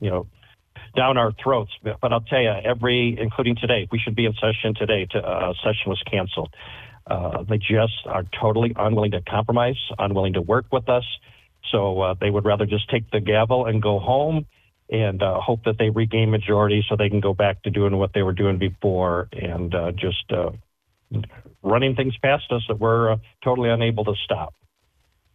you 0.01 0.11
know, 0.11 0.27
down 0.95 1.19
our 1.19 1.33
throats. 1.43 1.73
But 1.83 2.13
I'll 2.13 2.21
tell 2.21 2.41
you, 2.41 2.53
every 2.65 3.17
including 3.19 3.57
today, 3.57 3.89
we 3.91 3.99
should 3.99 4.15
be 4.15 4.27
in 4.27 4.35
session 4.35 4.75
today. 4.75 5.07
To, 5.13 5.19
uh, 5.19 5.55
session 5.65 5.89
was 5.89 6.03
canceled. 6.11 6.55
Uh, 7.09 7.43
they 7.49 7.59
just 7.59 8.07
are 8.07 8.25
totally 8.41 8.73
unwilling 8.77 9.13
to 9.13 9.21
compromise, 9.23 9.79
unwilling 9.99 10.35
to 10.35 10.43
work 10.43 10.67
with 10.71 10.89
us. 10.89 11.05
So 11.71 12.01
uh, 12.01 12.15
they 12.21 12.31
would 12.31 12.45
rather 12.45 12.67
just 12.67 12.89
take 12.91 13.11
the 13.11 13.21
gavel 13.21 13.67
and 13.67 13.83
go 13.83 13.99
home 13.99 14.47
and 14.91 15.23
uh, 15.23 15.41
hope 15.41 15.65
that 15.65 15.77
they 15.79 15.91
regain 15.91 16.31
majority 16.31 16.85
so 16.89 16.97
they 16.97 17.11
can 17.11 17.21
go 17.21 17.35
back 17.35 17.63
to 17.63 17.71
doing 17.71 17.97
what 17.97 18.13
they 18.15 18.23
were 18.23 18.33
doing 18.33 18.59
before 18.59 19.29
and 19.33 19.75
uh, 19.75 19.93
just 19.93 20.31
uh, 20.31 20.51
running 21.63 21.95
things 21.95 22.17
past 22.23 22.45
us 22.51 22.63
that 22.69 22.79
we're 22.79 23.13
uh, 23.13 23.17
totally 23.45 23.71
unable 23.71 24.05
to 24.05 24.15
stop. 24.25 24.55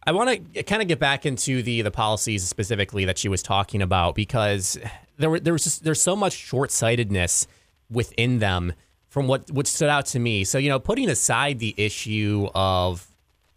I 0.06 0.12
want 0.12 0.54
to 0.54 0.62
kind 0.64 0.82
of 0.82 0.88
get 0.88 0.98
back 0.98 1.24
into 1.24 1.62
the 1.62 1.80
the 1.80 1.90
policies 1.90 2.46
specifically 2.46 3.06
that 3.06 3.16
she 3.16 3.28
was 3.28 3.42
talking 3.42 3.80
about 3.80 4.14
because 4.14 4.78
there 5.16 5.30
were, 5.30 5.40
there 5.40 5.52
was 5.54 5.64
just, 5.64 5.84
there's 5.84 6.02
so 6.02 6.14
much 6.14 6.34
short 6.34 6.70
sightedness 6.70 7.46
within 7.90 8.38
them 8.38 8.74
from 9.14 9.28
what 9.28 9.48
what 9.52 9.68
stood 9.68 9.88
out 9.88 10.06
to 10.06 10.18
me. 10.18 10.42
So 10.42 10.58
you 10.58 10.68
know, 10.68 10.80
putting 10.80 11.08
aside 11.08 11.60
the 11.60 11.72
issue 11.76 12.48
of 12.52 13.06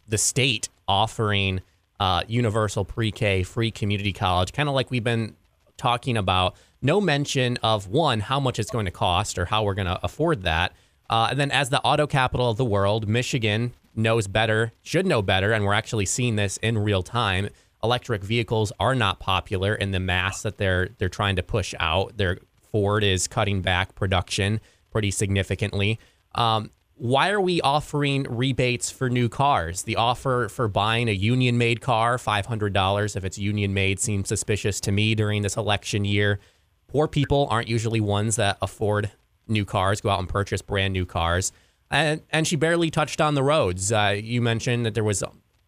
the 0.07 0.19
state 0.19 0.69
offering 0.87 1.61
uh, 1.99 2.21
universal 2.27 2.85
pre-K 2.85 3.41
free 3.41 3.71
community 3.71 4.13
college, 4.13 4.53
kind 4.53 4.69
of 4.69 4.75
like 4.75 4.91
we've 4.91 5.03
been 5.03 5.35
talking 5.75 6.15
about. 6.15 6.55
No 6.79 7.01
mention 7.01 7.57
of 7.63 7.87
one 7.87 8.19
how 8.19 8.39
much 8.39 8.59
it's 8.59 8.69
going 8.69 8.85
to 8.85 8.91
cost 8.91 9.39
or 9.39 9.45
how 9.45 9.63
we're 9.63 9.73
going 9.73 9.87
to 9.87 9.99
afford 10.05 10.43
that. 10.43 10.73
Uh, 11.09 11.29
and 11.31 11.39
then, 11.39 11.49
as 11.49 11.71
the 11.71 11.81
auto 11.81 12.05
capital 12.05 12.51
of 12.51 12.57
the 12.57 12.65
world, 12.65 13.07
Michigan 13.07 13.73
knows 13.95 14.27
better, 14.27 14.73
should 14.83 15.07
know 15.07 15.23
better, 15.23 15.53
and 15.53 15.65
we're 15.65 15.73
actually 15.73 16.05
seeing 16.05 16.35
this 16.35 16.57
in 16.57 16.77
real 16.77 17.01
time. 17.01 17.49
Electric 17.83 18.21
vehicles 18.21 18.71
are 18.79 18.93
not 18.93 19.19
popular 19.19 19.73
in 19.73 19.89
the 19.89 19.99
mass 19.99 20.43
that 20.43 20.57
they're 20.57 20.89
they're 20.99 21.09
trying 21.09 21.35
to 21.35 21.41
push 21.41 21.73
out. 21.79 22.15
Their 22.17 22.37
Ford 22.71 23.03
is 23.03 23.27
cutting 23.27 23.63
back 23.63 23.95
production 23.95 24.59
pretty 24.97 25.11
significantly. 25.11 25.99
Um, 26.33 26.71
why 26.95 27.29
are 27.29 27.39
we 27.39 27.61
offering 27.61 28.23
rebates 28.23 28.89
for 28.89 29.11
new 29.11 29.29
cars? 29.29 29.83
The 29.83 29.95
offer 29.95 30.49
for 30.49 30.67
buying 30.67 31.07
a 31.07 31.11
union 31.11 31.59
made 31.59 31.81
car, 31.81 32.17
$500 32.17 33.15
if 33.15 33.23
it's 33.23 33.37
union 33.37 33.75
made, 33.75 33.99
seems 33.99 34.27
suspicious 34.27 34.81
to 34.81 34.91
me 34.91 35.13
during 35.13 35.43
this 35.43 35.55
election 35.55 36.03
year. 36.03 36.39
Poor 36.87 37.07
people 37.07 37.47
aren't 37.51 37.67
usually 37.67 38.01
ones 38.01 38.37
that 38.37 38.57
afford 38.59 39.11
new 39.47 39.65
cars, 39.65 40.01
go 40.01 40.09
out 40.09 40.17
and 40.17 40.27
purchase 40.27 40.63
brand 40.63 40.93
new 40.93 41.05
cars. 41.05 41.51
And, 41.91 42.23
and 42.31 42.47
she 42.47 42.55
barely 42.55 42.89
touched 42.89 43.21
on 43.21 43.35
the 43.35 43.43
roads. 43.43 43.91
Uh, 43.91 44.15
you 44.19 44.41
mentioned 44.41 44.83
that 44.87 44.95
there 44.95 45.03
was 45.03 45.23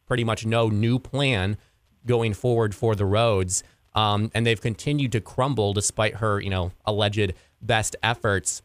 pretty 0.07 0.23
much 0.23 0.43
no 0.43 0.69
new 0.69 0.97
plan 0.97 1.55
going 2.03 2.33
forward 2.33 2.73
for 2.73 2.95
the 2.95 3.05
roads. 3.05 3.61
Um, 3.93 4.31
and 4.33 4.43
they've 4.43 4.59
continued 4.59 5.11
to 5.11 5.21
crumble 5.21 5.73
despite 5.73 6.15
her, 6.15 6.41
you 6.41 6.49
know, 6.49 6.71
alleged 6.83 7.33
best 7.61 7.95
efforts 8.01 8.63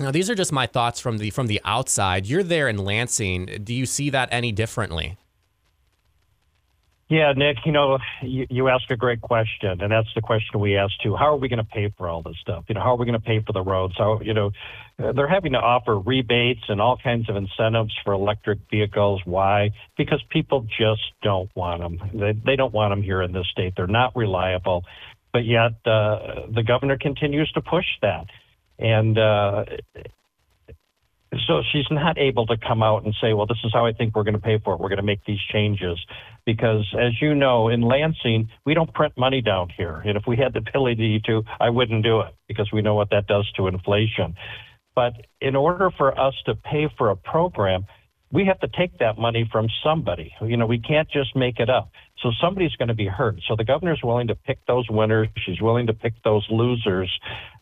Now, 0.00 0.12
these 0.12 0.30
are 0.30 0.34
just 0.36 0.52
my 0.52 0.66
thoughts 0.66 1.00
from 1.00 1.18
the 1.18 1.30
from 1.30 1.48
the 1.48 1.60
outside. 1.64 2.26
You're 2.26 2.44
there 2.44 2.68
in 2.68 2.78
Lansing. 2.78 3.46
Do 3.64 3.74
you 3.74 3.84
see 3.84 4.10
that 4.10 4.28
any 4.30 4.52
differently? 4.52 5.16
Yeah, 7.08 7.32
Nick, 7.34 7.56
you 7.64 7.72
know, 7.72 7.98
you, 8.22 8.46
you 8.50 8.68
ask 8.68 8.90
a 8.90 8.96
great 8.96 9.22
question, 9.22 9.80
and 9.80 9.90
that's 9.90 10.12
the 10.14 10.20
question 10.20 10.60
we 10.60 10.76
ask 10.76 10.92
too. 11.02 11.16
How 11.16 11.32
are 11.32 11.36
we 11.36 11.48
going 11.48 11.58
to 11.58 11.64
pay 11.64 11.90
for 11.96 12.06
all 12.06 12.22
this 12.22 12.36
stuff? 12.38 12.64
You 12.68 12.74
know, 12.74 12.82
how 12.82 12.92
are 12.92 12.96
we 12.96 13.06
going 13.06 13.18
to 13.18 13.26
pay 13.26 13.40
for 13.40 13.54
the 13.54 13.62
roads? 13.62 13.94
How, 13.96 14.20
you 14.20 14.34
know, 14.34 14.50
they're 14.98 15.26
having 15.26 15.52
to 15.52 15.58
offer 15.58 15.98
rebates 15.98 16.60
and 16.68 16.82
all 16.82 16.98
kinds 16.98 17.30
of 17.30 17.36
incentives 17.36 17.94
for 18.04 18.12
electric 18.12 18.58
vehicles. 18.70 19.22
Why? 19.24 19.70
Because 19.96 20.22
people 20.28 20.66
just 20.78 21.00
don't 21.22 21.50
want 21.56 21.80
them. 21.80 22.10
They, 22.12 22.32
they 22.44 22.56
don't 22.56 22.74
want 22.74 22.92
them 22.92 23.02
here 23.02 23.22
in 23.22 23.32
this 23.32 23.46
state. 23.50 23.72
They're 23.74 23.86
not 23.86 24.14
reliable. 24.14 24.84
But 25.32 25.46
yet, 25.46 25.72
uh, 25.86 26.46
the 26.54 26.62
governor 26.64 26.98
continues 26.98 27.50
to 27.52 27.62
push 27.62 27.86
that. 28.02 28.26
And 28.78 29.18
uh, 29.18 29.64
so 31.46 31.62
she's 31.72 31.84
not 31.90 32.16
able 32.18 32.46
to 32.46 32.56
come 32.56 32.82
out 32.82 33.04
and 33.04 33.14
say, 33.20 33.32
well, 33.32 33.46
this 33.46 33.58
is 33.64 33.72
how 33.72 33.84
I 33.84 33.92
think 33.92 34.14
we're 34.14 34.24
going 34.24 34.34
to 34.34 34.40
pay 34.40 34.58
for 34.58 34.74
it. 34.74 34.80
We're 34.80 34.88
going 34.88 34.98
to 34.98 35.02
make 35.02 35.24
these 35.26 35.40
changes. 35.52 35.98
Because 36.46 36.86
as 36.98 37.20
you 37.20 37.34
know, 37.34 37.68
in 37.68 37.82
Lansing, 37.82 38.48
we 38.64 38.74
don't 38.74 38.92
print 38.94 39.12
money 39.16 39.42
down 39.42 39.68
here. 39.76 40.02
And 40.04 40.16
if 40.16 40.24
we 40.26 40.36
had 40.36 40.54
the 40.54 40.60
ability 40.60 41.20
to, 41.26 41.42
I 41.60 41.70
wouldn't 41.70 42.02
do 42.02 42.20
it 42.20 42.34
because 42.46 42.70
we 42.72 42.80
know 42.80 42.94
what 42.94 43.10
that 43.10 43.26
does 43.26 43.50
to 43.56 43.66
inflation. 43.66 44.34
But 44.94 45.12
in 45.40 45.54
order 45.54 45.90
for 45.96 46.18
us 46.18 46.34
to 46.46 46.54
pay 46.54 46.88
for 46.96 47.10
a 47.10 47.16
program, 47.16 47.86
we 48.30 48.44
have 48.44 48.60
to 48.60 48.68
take 48.68 48.98
that 48.98 49.18
money 49.18 49.48
from 49.50 49.68
somebody. 49.82 50.32
You 50.42 50.56
know, 50.56 50.66
we 50.66 50.78
can't 50.78 51.08
just 51.10 51.34
make 51.34 51.58
it 51.58 51.70
up. 51.70 51.90
So 52.22 52.30
somebody's 52.40 52.74
going 52.76 52.88
to 52.88 52.94
be 52.94 53.06
hurt. 53.06 53.36
So 53.46 53.56
the 53.56 53.64
governor's 53.64 54.00
willing 54.02 54.28
to 54.28 54.34
pick 54.34 54.58
those 54.66 54.86
winners. 54.90 55.28
She's 55.46 55.60
willing 55.60 55.86
to 55.86 55.94
pick 55.94 56.14
those 56.24 56.46
losers 56.50 57.10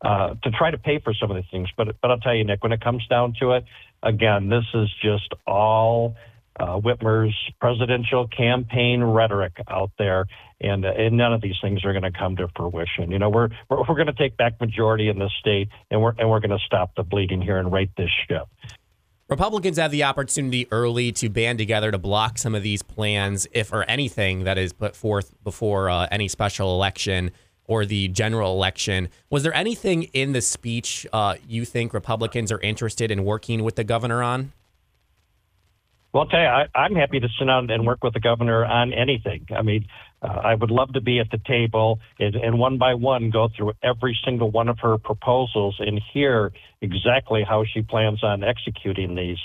uh, 0.04 0.34
to 0.42 0.50
try 0.50 0.70
to 0.70 0.78
pay 0.78 0.98
for 0.98 1.14
some 1.14 1.30
of 1.30 1.36
these 1.36 1.50
things. 1.50 1.68
But 1.76 1.96
but 2.00 2.10
I'll 2.10 2.18
tell 2.18 2.34
you, 2.34 2.44
Nick, 2.44 2.62
when 2.62 2.72
it 2.72 2.80
comes 2.80 3.06
down 3.06 3.34
to 3.40 3.52
it, 3.52 3.64
again, 4.02 4.48
this 4.48 4.64
is 4.74 4.88
just 5.02 5.32
all 5.46 6.16
uh, 6.58 6.80
Whitmer's 6.80 7.36
presidential 7.60 8.28
campaign 8.28 9.02
rhetoric 9.02 9.58
out 9.68 9.90
there, 9.98 10.26
and, 10.60 10.86
uh, 10.86 10.92
and 10.96 11.16
none 11.16 11.34
of 11.34 11.42
these 11.42 11.56
things 11.60 11.84
are 11.84 11.92
going 11.92 12.10
to 12.10 12.18
come 12.18 12.36
to 12.36 12.48
fruition. 12.56 13.10
You 13.10 13.18
know, 13.18 13.28
we're 13.28 13.48
we're, 13.68 13.80
we're 13.80 13.94
going 13.94 14.06
to 14.06 14.14
take 14.14 14.36
back 14.36 14.58
majority 14.60 15.08
in 15.08 15.18
this 15.18 15.32
state, 15.38 15.68
and 15.90 16.00
we're 16.00 16.14
and 16.18 16.30
we're 16.30 16.40
going 16.40 16.58
to 16.58 16.64
stop 16.64 16.94
the 16.96 17.02
bleeding 17.02 17.42
here 17.42 17.58
and 17.58 17.70
right 17.70 17.90
this 17.96 18.10
ship. 18.26 18.48
Republicans 19.28 19.76
have 19.76 19.90
the 19.90 20.04
opportunity 20.04 20.68
early 20.70 21.10
to 21.10 21.28
band 21.28 21.58
together 21.58 21.90
to 21.90 21.98
block 21.98 22.38
some 22.38 22.54
of 22.54 22.62
these 22.62 22.82
plans, 22.82 23.48
if 23.50 23.72
or 23.72 23.82
anything 23.84 24.44
that 24.44 24.56
is 24.56 24.72
put 24.72 24.94
forth 24.94 25.34
before 25.42 25.90
uh, 25.90 26.06
any 26.12 26.28
special 26.28 26.72
election 26.74 27.32
or 27.64 27.84
the 27.84 28.06
general 28.06 28.52
election. 28.52 29.08
Was 29.28 29.42
there 29.42 29.52
anything 29.52 30.04
in 30.12 30.30
the 30.30 30.40
speech 30.40 31.08
uh, 31.12 31.34
you 31.48 31.64
think 31.64 31.92
Republicans 31.92 32.52
are 32.52 32.60
interested 32.60 33.10
in 33.10 33.24
working 33.24 33.64
with 33.64 33.74
the 33.74 33.82
governor 33.82 34.22
on? 34.22 34.52
Well, 36.12 36.22
I'll 36.22 36.28
tell 36.28 36.40
you, 36.40 36.46
I, 36.46 36.86
am 36.86 36.94
happy 36.94 37.18
to 37.18 37.28
sit 37.36 37.46
down 37.46 37.68
and 37.68 37.84
work 37.84 38.04
with 38.04 38.14
the 38.14 38.20
governor 38.20 38.64
on 38.64 38.92
anything. 38.92 39.44
I 39.54 39.62
mean, 39.62 39.86
uh, 40.26 40.40
I 40.44 40.54
would 40.54 40.70
love 40.70 40.92
to 40.94 41.00
be 41.00 41.20
at 41.20 41.30
the 41.30 41.38
table 41.46 42.00
and, 42.18 42.34
and, 42.34 42.58
one 42.58 42.78
by 42.78 42.94
one 42.94 43.30
go 43.30 43.48
through 43.54 43.72
every 43.82 44.18
single 44.24 44.50
one 44.50 44.68
of 44.68 44.78
her 44.80 44.98
proposals 44.98 45.76
and 45.78 46.00
hear 46.12 46.52
exactly 46.80 47.44
how 47.48 47.64
she 47.64 47.82
plans 47.82 48.24
on 48.24 48.42
executing 48.42 49.14
these. 49.14 49.38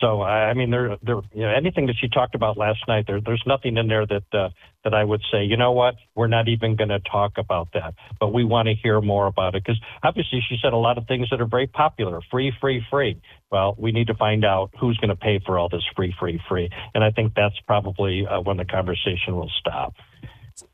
So 0.00 0.22
I 0.22 0.54
mean, 0.54 0.70
there, 0.70 0.96
there, 1.02 1.20
you 1.34 1.42
know, 1.42 1.52
anything 1.52 1.86
that 1.86 1.96
she 2.00 2.08
talked 2.08 2.34
about 2.36 2.56
last 2.56 2.80
night, 2.86 3.06
there, 3.08 3.20
there's 3.20 3.42
nothing 3.46 3.76
in 3.76 3.88
there 3.88 4.06
that 4.06 4.22
uh, 4.32 4.50
that 4.84 4.94
I 4.94 5.02
would 5.02 5.22
say, 5.32 5.42
you 5.42 5.56
know 5.56 5.72
what, 5.72 5.96
we're 6.14 6.28
not 6.28 6.46
even 6.48 6.76
going 6.76 6.90
to 6.90 7.00
talk 7.00 7.32
about 7.36 7.68
that, 7.74 7.94
but 8.20 8.32
we 8.32 8.44
want 8.44 8.68
to 8.68 8.74
hear 8.74 9.00
more 9.00 9.26
about 9.26 9.56
it 9.56 9.64
because 9.64 9.80
obviously 10.04 10.40
she 10.48 10.56
said 10.62 10.72
a 10.72 10.76
lot 10.76 10.98
of 10.98 11.06
things 11.08 11.28
that 11.30 11.40
are 11.40 11.46
very 11.46 11.66
popular, 11.66 12.20
free, 12.30 12.52
free, 12.60 12.80
free. 12.88 13.20
Well, 13.50 13.74
we 13.76 13.90
need 13.90 14.06
to 14.06 14.14
find 14.14 14.44
out 14.44 14.70
who's 14.78 14.96
going 14.98 15.08
to 15.08 15.16
pay 15.16 15.40
for 15.44 15.58
all 15.58 15.68
this 15.68 15.84
free, 15.96 16.14
free, 16.18 16.40
free, 16.48 16.70
and 16.94 17.02
I 17.02 17.10
think 17.10 17.34
that's 17.34 17.58
probably 17.66 18.24
uh, 18.24 18.40
when 18.40 18.56
the 18.56 18.64
conversation 18.64 19.34
will 19.34 19.50
stop 19.58 19.94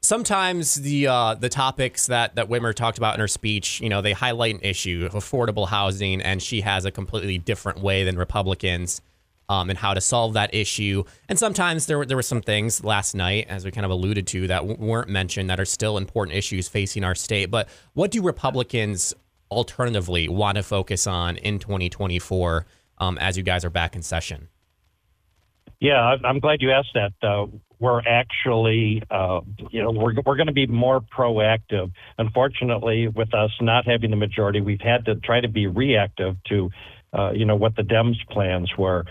sometimes 0.01 0.75
the 0.77 1.07
uh, 1.07 1.35
the 1.35 1.49
topics 1.49 2.07
that 2.07 2.35
that 2.37 2.49
Whitmer 2.49 2.75
talked 2.75 2.99
about 2.99 3.15
in 3.15 3.21
her 3.21 3.29
speech, 3.29 3.81
you 3.81 3.89
know, 3.89 4.01
they 4.01 4.13
highlight 4.13 4.55
an 4.55 4.61
issue, 4.63 5.07
of 5.07 5.13
affordable 5.13 5.69
housing, 5.69 6.21
and 6.23 6.43
she 6.43 6.61
has 6.61 6.85
a 6.85 6.91
completely 6.91 7.39
different 7.39 7.81
way 7.81 8.05
than 8.05 8.17
Republicans 8.17 9.01
um, 9.49 9.71
and 9.71 9.79
how 9.79 9.95
to 9.95 10.01
solve 10.01 10.35
that 10.35 10.55
issue. 10.55 11.05
And 11.29 11.39
sometimes 11.39 11.87
there 11.87 11.99
were, 11.99 12.07
there 12.07 12.17
were 12.17 12.23
some 12.23 12.41
things 12.41 12.83
last 12.83 13.15
night, 13.15 13.47
as 13.49 13.65
we 13.65 13.71
kind 13.71 13.85
of 13.85 13.91
alluded 13.91 14.27
to, 14.29 14.47
that 14.49 14.61
w- 14.61 14.77
weren't 14.79 15.09
mentioned 15.09 15.51
that 15.51 15.61
are 15.61 15.65
still 15.65 15.99
important 15.99 16.37
issues 16.37 16.69
facing 16.69 17.05
our 17.05 17.15
state. 17.15 17.51
But 17.51 17.69
what 17.93 18.11
do 18.11 18.23
Republicans 18.23 19.15
alternatively 19.51 20.29
want 20.29 20.57
to 20.57 20.63
focus 20.63 21.07
on 21.07 21.37
in 21.37 21.59
2024 21.59 22.67
um, 22.99 23.19
as 23.19 23.37
you 23.37 23.43
guys 23.43 23.65
are 23.65 23.71
back 23.71 23.95
in 23.95 24.03
session? 24.03 24.49
Yeah, 25.81 26.17
I'm 26.25 26.41
glad 26.41 26.63
you 26.63 26.71
asked 26.71 26.95
that. 26.95 27.13
Uh, 27.23 27.47
we're 27.85 28.01
actually, 28.01 29.03
uh, 29.11 29.41
you 29.71 29.83
know, 29.83 29.91
we're, 29.91 30.15
we're 30.25 30.37
going 30.37 30.47
to 30.47 30.55
be 30.55 30.67
more 30.67 31.03
proactive. 31.03 31.93
Unfortunately, 32.17 33.09
with 33.09 33.35
us 33.35 33.51
not 33.61 33.87
having 33.87 34.11
the 34.11 34.17
majority, 34.17 34.63
we've 34.63 34.81
had 34.81 35.05
to 35.05 35.17
try 35.17 35.39
to 35.39 35.49
be 35.49 35.67
reactive 35.67 36.37
to, 36.49 36.71
uh, 37.13 37.33
you 37.33 37.45
know, 37.45 37.57
what 37.57 37.77
the 37.77 37.83
Dems' 37.83 38.17
plans 38.31 38.73
were 38.79 39.05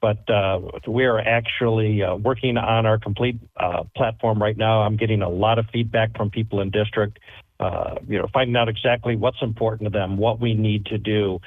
but 0.00 0.30
uh, 0.30 0.58
we 0.88 1.04
are 1.04 1.18
actually 1.18 2.02
uh, 2.02 2.14
working 2.14 2.56
on 2.56 2.86
our 2.86 2.98
complete 2.98 3.36
uh, 3.58 3.82
platform 3.94 4.40
right 4.40 4.56
now. 4.56 4.80
I'm 4.80 4.96
getting 4.96 5.20
a 5.20 5.28
lot 5.28 5.58
of 5.58 5.66
feedback 5.70 6.16
from 6.16 6.30
people 6.30 6.62
in 6.62 6.70
district, 6.70 7.18
uh, 7.58 7.96
you 8.08 8.18
know, 8.18 8.26
finding 8.32 8.56
out 8.56 8.70
exactly 8.70 9.14
what's 9.14 9.42
important 9.42 9.92
to 9.92 9.98
them, 9.98 10.16
what 10.16 10.40
we 10.40 10.54
need 10.54 10.86
to 10.86 10.96
do. 10.96 11.38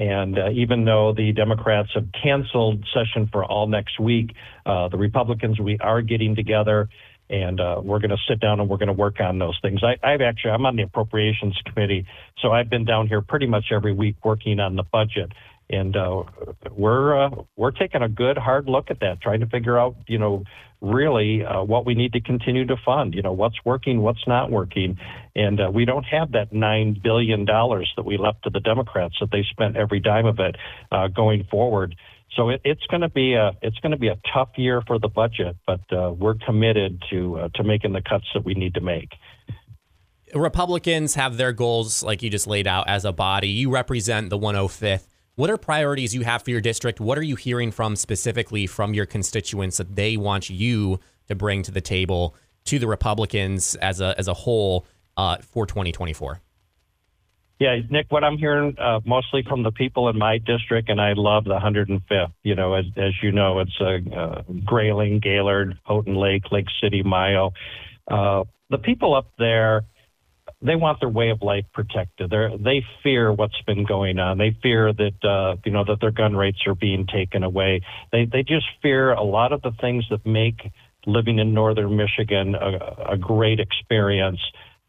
And 0.00 0.38
uh, 0.38 0.50
even 0.50 0.84
though 0.84 1.12
the 1.14 1.30
Democrats 1.32 1.90
have 1.94 2.06
canceled 2.20 2.84
session 2.92 3.28
for 3.30 3.44
all 3.44 3.68
next 3.68 4.00
week, 4.00 4.34
uh, 4.66 4.88
the 4.88 4.96
Republicans, 4.96 5.60
we 5.60 5.78
are 5.78 6.02
getting 6.02 6.34
together 6.34 6.88
and 7.28 7.60
we're 7.84 8.00
going 8.00 8.10
to 8.10 8.16
sit 8.28 8.40
down 8.40 8.58
and 8.58 8.68
we're 8.68 8.76
going 8.76 8.88
to 8.88 8.92
work 8.92 9.20
on 9.20 9.38
those 9.38 9.56
things. 9.62 9.82
I, 9.84 9.94
I've 10.04 10.20
actually, 10.20 10.50
I'm 10.50 10.66
on 10.66 10.74
the 10.74 10.82
appropriations 10.82 11.56
committee, 11.64 12.06
so 12.42 12.50
I've 12.50 12.68
been 12.68 12.84
down 12.84 13.06
here 13.06 13.20
pretty 13.20 13.46
much 13.46 13.66
every 13.70 13.92
week 13.92 14.16
working 14.24 14.58
on 14.58 14.74
the 14.74 14.82
budget 14.82 15.30
and 15.70 15.96
uh, 15.96 16.24
we're 16.72 17.26
uh, 17.26 17.30
we're 17.56 17.70
taking 17.70 18.02
a 18.02 18.08
good 18.08 18.36
hard 18.36 18.68
look 18.68 18.90
at 18.90 19.00
that, 19.00 19.20
trying 19.22 19.40
to 19.40 19.46
figure 19.46 19.78
out, 19.78 19.96
you 20.08 20.18
know, 20.18 20.42
really 20.80 21.44
uh, 21.44 21.62
what 21.62 21.86
we 21.86 21.94
need 21.94 22.12
to 22.12 22.20
continue 22.20 22.66
to 22.66 22.76
fund. 22.84 23.14
You 23.14 23.22
know, 23.22 23.32
what's 23.32 23.56
working, 23.64 24.00
what's 24.00 24.26
not 24.26 24.50
working, 24.50 24.98
and 25.36 25.60
uh, 25.60 25.70
we 25.72 25.84
don't 25.84 26.04
have 26.04 26.32
that 26.32 26.52
nine 26.52 27.00
billion 27.02 27.44
dollars 27.44 27.90
that 27.96 28.04
we 28.04 28.18
left 28.18 28.42
to 28.44 28.50
the 28.50 28.60
Democrats 28.60 29.14
that 29.20 29.30
they 29.30 29.44
spent 29.48 29.76
every 29.76 30.00
dime 30.00 30.26
of 30.26 30.40
it 30.40 30.56
uh, 30.90 31.06
going 31.08 31.44
forward. 31.50 31.94
So 32.36 32.48
it, 32.48 32.60
it's 32.64 32.86
going 32.86 33.02
to 33.02 33.08
be 33.08 33.34
a 33.34 33.52
it's 33.62 33.78
going 33.78 33.92
to 33.92 33.98
be 33.98 34.08
a 34.08 34.18
tough 34.34 34.50
year 34.56 34.82
for 34.86 34.98
the 34.98 35.08
budget, 35.08 35.56
but 35.66 35.80
uh, 35.92 36.10
we're 36.10 36.34
committed 36.34 37.00
to 37.10 37.48
to 37.54 37.62
making 37.62 37.92
the 37.92 38.02
cuts 38.02 38.26
that 38.34 38.44
we 38.44 38.54
need 38.54 38.74
to 38.74 38.80
make. 38.80 39.10
Republicans 40.34 41.14
have 41.14 41.36
their 41.36 41.52
goals, 41.52 42.04
like 42.04 42.22
you 42.22 42.30
just 42.30 42.46
laid 42.46 42.66
out, 42.66 42.88
as 42.88 43.04
a 43.04 43.12
body. 43.12 43.48
You 43.48 43.70
represent 43.70 44.30
the 44.30 44.38
105th. 44.38 45.09
What 45.36 45.50
are 45.50 45.56
priorities 45.56 46.14
you 46.14 46.22
have 46.22 46.42
for 46.42 46.50
your 46.50 46.60
district? 46.60 47.00
What 47.00 47.16
are 47.16 47.22
you 47.22 47.36
hearing 47.36 47.70
from 47.70 47.96
specifically 47.96 48.66
from 48.66 48.94
your 48.94 49.06
constituents 49.06 49.78
that 49.78 49.96
they 49.96 50.16
want 50.16 50.50
you 50.50 51.00
to 51.28 51.34
bring 51.34 51.62
to 51.62 51.70
the 51.70 51.80
table 51.80 52.34
to 52.64 52.78
the 52.78 52.86
Republicans 52.86 53.74
as 53.76 54.00
a 54.00 54.14
as 54.18 54.28
a 54.28 54.34
whole 54.34 54.86
uh, 55.16 55.38
for 55.38 55.66
2024? 55.66 56.40
Yeah, 57.60 57.76
Nick, 57.90 58.06
what 58.08 58.24
I'm 58.24 58.38
hearing 58.38 58.74
uh, 58.78 59.00
mostly 59.04 59.42
from 59.46 59.62
the 59.62 59.70
people 59.70 60.08
in 60.08 60.18
my 60.18 60.38
district, 60.38 60.88
and 60.88 60.98
I 60.98 61.12
love 61.12 61.44
the 61.44 61.58
105th. 61.58 62.32
You 62.42 62.54
know, 62.54 62.72
as, 62.72 62.86
as 62.96 63.12
you 63.22 63.32
know, 63.32 63.60
it's 63.60 63.78
uh, 63.78 63.98
uh, 64.14 64.42
Grayling, 64.64 65.20
Gaylord, 65.20 65.78
Houghton 65.84 66.16
Lake, 66.16 66.50
Lake 66.50 66.68
City, 66.82 67.02
Mio. 67.02 67.52
Uh, 68.10 68.44
the 68.70 68.78
people 68.78 69.14
up 69.14 69.30
there 69.38 69.84
they 70.62 70.76
want 70.76 71.00
their 71.00 71.08
way 71.08 71.30
of 71.30 71.42
life 71.42 71.64
protected. 71.72 72.30
They 72.30 72.48
they 72.58 72.84
fear 73.02 73.32
what's 73.32 73.60
been 73.66 73.84
going 73.84 74.18
on. 74.18 74.38
They 74.38 74.56
fear 74.62 74.92
that 74.92 75.24
uh, 75.24 75.56
you 75.64 75.72
know 75.72 75.84
that 75.84 76.00
their 76.00 76.10
gun 76.10 76.36
rates 76.36 76.58
are 76.66 76.74
being 76.74 77.06
taken 77.06 77.42
away. 77.42 77.82
They 78.12 78.26
they 78.26 78.42
just 78.42 78.66
fear 78.82 79.12
a 79.12 79.22
lot 79.22 79.52
of 79.52 79.62
the 79.62 79.72
things 79.80 80.04
that 80.10 80.24
make 80.26 80.70
living 81.06 81.38
in 81.38 81.54
northern 81.54 81.96
Michigan 81.96 82.54
a, 82.54 83.12
a 83.12 83.16
great 83.16 83.60
experience. 83.60 84.40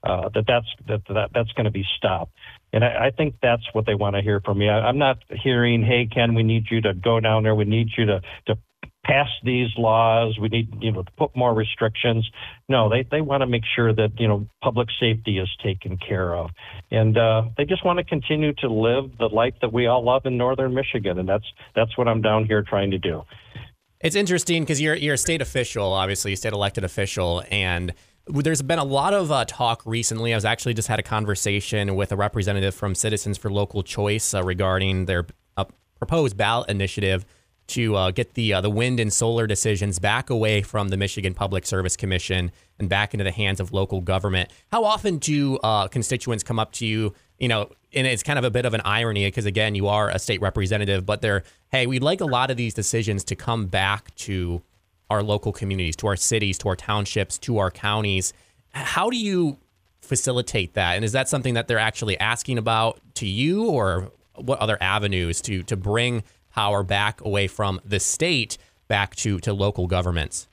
Uh, 0.04 0.30
that 0.34 0.46
that's 0.48 0.66
that, 0.88 1.02
that 1.14 1.30
that's 1.34 1.52
going 1.54 1.66
to 1.66 1.72
be 1.72 1.86
stopped. 1.98 2.34
And 2.74 2.84
I, 2.84 3.08
I 3.08 3.12
think 3.12 3.36
that's 3.42 3.64
what 3.74 3.86
they 3.86 3.96
want 3.96 4.16
to 4.16 4.22
hear 4.22 4.42
from 4.42 4.58
me. 4.58 4.68
I, 4.68 4.80
I'm 4.80 4.98
not 4.98 5.20
hearing, 5.30 5.84
"Hey, 5.84 6.08
Ken, 6.12 6.34
we 6.34 6.44
need 6.44 6.66
you 6.70 6.82
to 6.82 6.94
go 6.94 7.20
down 7.20 7.44
there. 7.44 7.56
We 7.56 7.66
need 7.66 7.90
you 7.98 8.06
to 8.08 8.22
to 8.48 8.58
pass 9.04 9.28
these 9.44 9.70
laws. 9.78 10.38
We 10.40 10.50
need, 10.50 10.70
you 10.82 10.92
know, 10.92 11.04
to 11.04 11.12
put 11.18 11.36
more 11.36 11.54
restrictions. 11.54 12.30
No, 12.70 12.90
they, 12.90 13.06
they 13.10 13.22
want 13.22 13.42
to 13.42 13.48
make 13.48 13.64
sure 13.76 13.94
that, 13.94 14.20
you 14.20 14.28
know, 14.28 14.48
public 14.62 14.90
safety 15.00 15.40
is 15.40 15.50
taken 15.64 15.98
care 15.98 16.36
of. 16.36 16.52
And 16.92 17.18
uh, 17.18 17.44
they 17.58 17.66
just 17.66 17.84
want 17.84 17.98
to 18.00 18.04
continue 18.04 18.54
to 18.56 18.68
live 18.68 19.18
the 19.18 19.28
life 19.28 19.56
that 19.62 19.74
we 19.74 19.88
all 19.88 20.04
love 20.04 20.26
in 20.26 20.38
northern 20.38 20.74
Michigan. 20.74 21.18
And 21.18 21.28
that's 21.28 21.46
that's 21.76 21.98
what 21.98 22.08
I'm 22.08 22.22
down 22.22 22.46
here 22.46 22.62
trying 22.62 22.92
to 22.92 23.00
do. 23.00 23.24
It's 24.02 24.16
interesting 24.16 24.64
because 24.64 24.82
you're 24.82 24.96
you're 24.96 25.16
a 25.16 25.18
state 25.18 25.42
official, 25.42 25.94
obviously, 25.94 26.34
a 26.34 26.38
state 26.38 26.54
elected 26.54 26.84
official, 26.84 27.44
and 27.52 27.94
there's 28.28 28.62
been 28.62 28.80
a 28.80 28.84
lot 28.84 29.14
of 29.14 29.32
uh, 29.32 29.46
talk 29.46 29.84
recently. 29.86 30.34
I 30.34 30.38
was 30.38 30.46
actually 30.46 30.74
just 30.74 30.88
had 30.88 31.00
a 31.00 31.04
conversation 31.04 31.96
with 31.96 32.12
a 32.12 32.16
representative 32.16 32.74
from 32.76 32.96
Citizens 32.96 33.38
for 33.38 33.52
Local 33.52 33.84
Choice 33.84 34.34
uh, 34.34 34.44
regarding 34.44 35.06
their 35.06 35.26
uh, 35.58 35.66
proposed 35.98 36.38
ballot 36.38 36.70
initiative 36.70 37.26
to 37.72 37.96
uh, 37.96 38.12
get 38.12 38.34
the 38.36 38.54
uh, 38.54 38.62
the 38.62 38.70
wind 38.70 39.00
and 39.00 39.12
solar 39.12 39.48
decisions 39.48 40.00
back 40.00 40.30
away 40.30 40.62
from 40.62 40.90
the 40.90 40.98
Michigan 40.98 41.34
Public 41.34 41.66
Service 41.66 41.96
Commission 41.96 42.52
and 42.80 42.90
back 42.90 43.14
into 43.14 43.24
the 43.24 43.32
hands 43.32 43.60
of 43.60 43.72
local 43.74 44.02
government. 44.02 44.52
How 44.72 44.84
often 44.84 45.18
do 45.18 45.58
uh, 45.58 45.88
constituents 45.88 46.44
come 46.44 46.60
up 46.60 46.72
to 46.74 46.86
you? 46.86 47.14
You 47.40 47.48
know, 47.48 47.72
and 47.94 48.06
it's 48.06 48.24
kind 48.24 48.38
of 48.38 48.46
a 48.46 48.52
bit 48.52 48.66
of 48.66 48.74
an 48.74 48.82
irony 48.86 49.26
because 49.26 49.46
again, 49.46 49.76
you 49.76 49.88
are 49.88 50.10
a 50.10 50.20
state 50.20 50.42
representative, 50.42 51.06
but 51.06 51.22
they're 51.22 51.44
hey, 51.72 51.88
we'd 51.88 52.04
like 52.04 52.22
a 52.22 52.26
lot 52.26 52.52
of 52.52 52.58
these 52.58 52.74
decisions 52.74 53.24
to 53.26 53.36
come 53.36 53.68
back 53.68 54.14
to 54.16 54.62
our 55.10 55.24
local 55.24 55.52
communities, 55.52 55.96
to 55.98 56.08
our 56.08 56.16
cities, 56.16 56.58
to 56.60 56.70
our 56.70 56.76
townships, 56.76 57.38
to 57.38 57.58
our 57.58 57.72
counties. 57.72 58.34
How 58.74 59.10
do 59.10 59.18
you 59.18 59.58
facilitate 60.02 60.74
that? 60.74 60.96
And 60.96 61.06
is 61.06 61.12
that 61.12 61.28
something 61.30 61.54
that 61.54 61.68
they're 61.68 61.80
actually 61.80 62.20
asking 62.20 62.58
about 62.58 63.00
to 63.16 63.28
you, 63.28 63.66
or 63.70 64.12
what 64.36 64.60
other 64.60 64.78
avenues 64.82 65.42
to 65.42 65.64
to 65.64 65.76
bring 65.76 66.24
power 66.54 66.84
back 66.84 67.22
away 67.22 67.48
from 67.48 67.80
the 67.84 68.00
state 68.00 68.58
back 68.88 69.16
to, 69.18 69.40
to 69.40 69.54
local 69.54 69.88
governments? 69.88 70.48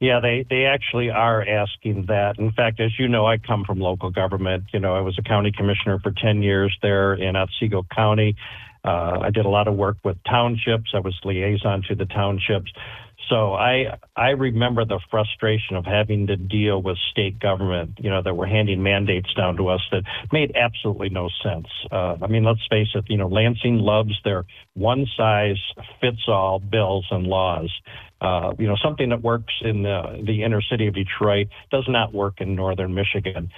Yeah, 0.00 0.18
they, 0.18 0.44
they 0.50 0.64
actually 0.64 1.10
are 1.10 1.46
asking 1.46 2.06
that. 2.06 2.38
In 2.38 2.50
fact, 2.50 2.80
as 2.80 2.90
you 2.98 3.06
know, 3.06 3.24
I 3.24 3.38
come 3.38 3.64
from 3.64 3.78
local 3.78 4.10
government. 4.10 4.64
You 4.72 4.80
know, 4.80 4.96
I 4.96 5.00
was 5.00 5.16
a 5.16 5.22
county 5.22 5.52
commissioner 5.52 6.00
for 6.00 6.10
10 6.10 6.42
years 6.42 6.76
there 6.82 7.14
in 7.14 7.36
Otsego 7.36 7.86
County. 7.94 8.34
Uh, 8.84 9.20
I 9.22 9.30
did 9.30 9.46
a 9.46 9.48
lot 9.48 9.68
of 9.68 9.74
work 9.74 9.98
with 10.02 10.16
townships. 10.24 10.90
I 10.92 10.98
was 10.98 11.16
liaison 11.22 11.84
to 11.88 11.94
the 11.94 12.06
townships. 12.06 12.72
So 13.28 13.54
I 13.54 13.98
I 14.16 14.30
remember 14.30 14.84
the 14.84 15.00
frustration 15.10 15.76
of 15.76 15.84
having 15.84 16.26
to 16.26 16.36
deal 16.36 16.82
with 16.82 16.96
state 17.10 17.38
government, 17.38 17.98
you 18.00 18.10
know, 18.10 18.22
that 18.22 18.34
were 18.34 18.46
handing 18.46 18.82
mandates 18.82 19.32
down 19.34 19.56
to 19.56 19.68
us 19.68 19.80
that 19.90 20.02
made 20.32 20.52
absolutely 20.56 21.08
no 21.08 21.28
sense. 21.42 21.66
Uh, 21.90 22.16
I 22.20 22.26
mean, 22.26 22.44
let's 22.44 22.66
face 22.68 22.88
it, 22.94 23.04
you 23.08 23.16
know, 23.16 23.28
Lansing 23.28 23.78
loves 23.78 24.14
their 24.24 24.44
one 24.74 25.06
size 25.16 25.60
fits 26.00 26.28
all 26.28 26.58
bills 26.58 27.06
and 27.10 27.26
laws. 27.26 27.70
Uh, 28.20 28.52
you 28.58 28.68
know, 28.68 28.76
something 28.82 29.08
that 29.08 29.20
works 29.20 29.52
in 29.62 29.82
the, 29.82 30.22
the 30.24 30.44
inner 30.44 30.62
city 30.62 30.86
of 30.86 30.94
Detroit 30.94 31.48
does 31.72 31.84
not 31.88 32.14
work 32.14 32.40
in 32.40 32.54
northern 32.54 32.94
Michigan. 32.94 33.50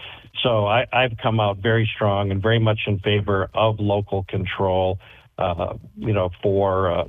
So 0.43 0.67
I, 0.67 0.87
I've 0.91 1.19
come 1.23 1.39
out 1.39 1.59
very 1.59 1.89
strong 1.95 2.31
and 2.31 2.41
very 2.41 2.59
much 2.59 2.81
in 2.87 2.99
favor 3.01 3.51
of 3.53 3.79
local 3.79 4.25
control 4.25 4.99
uh, 5.39 5.75
you 5.97 6.13
know, 6.13 6.31
for 6.43 6.93
uh, 6.93 7.05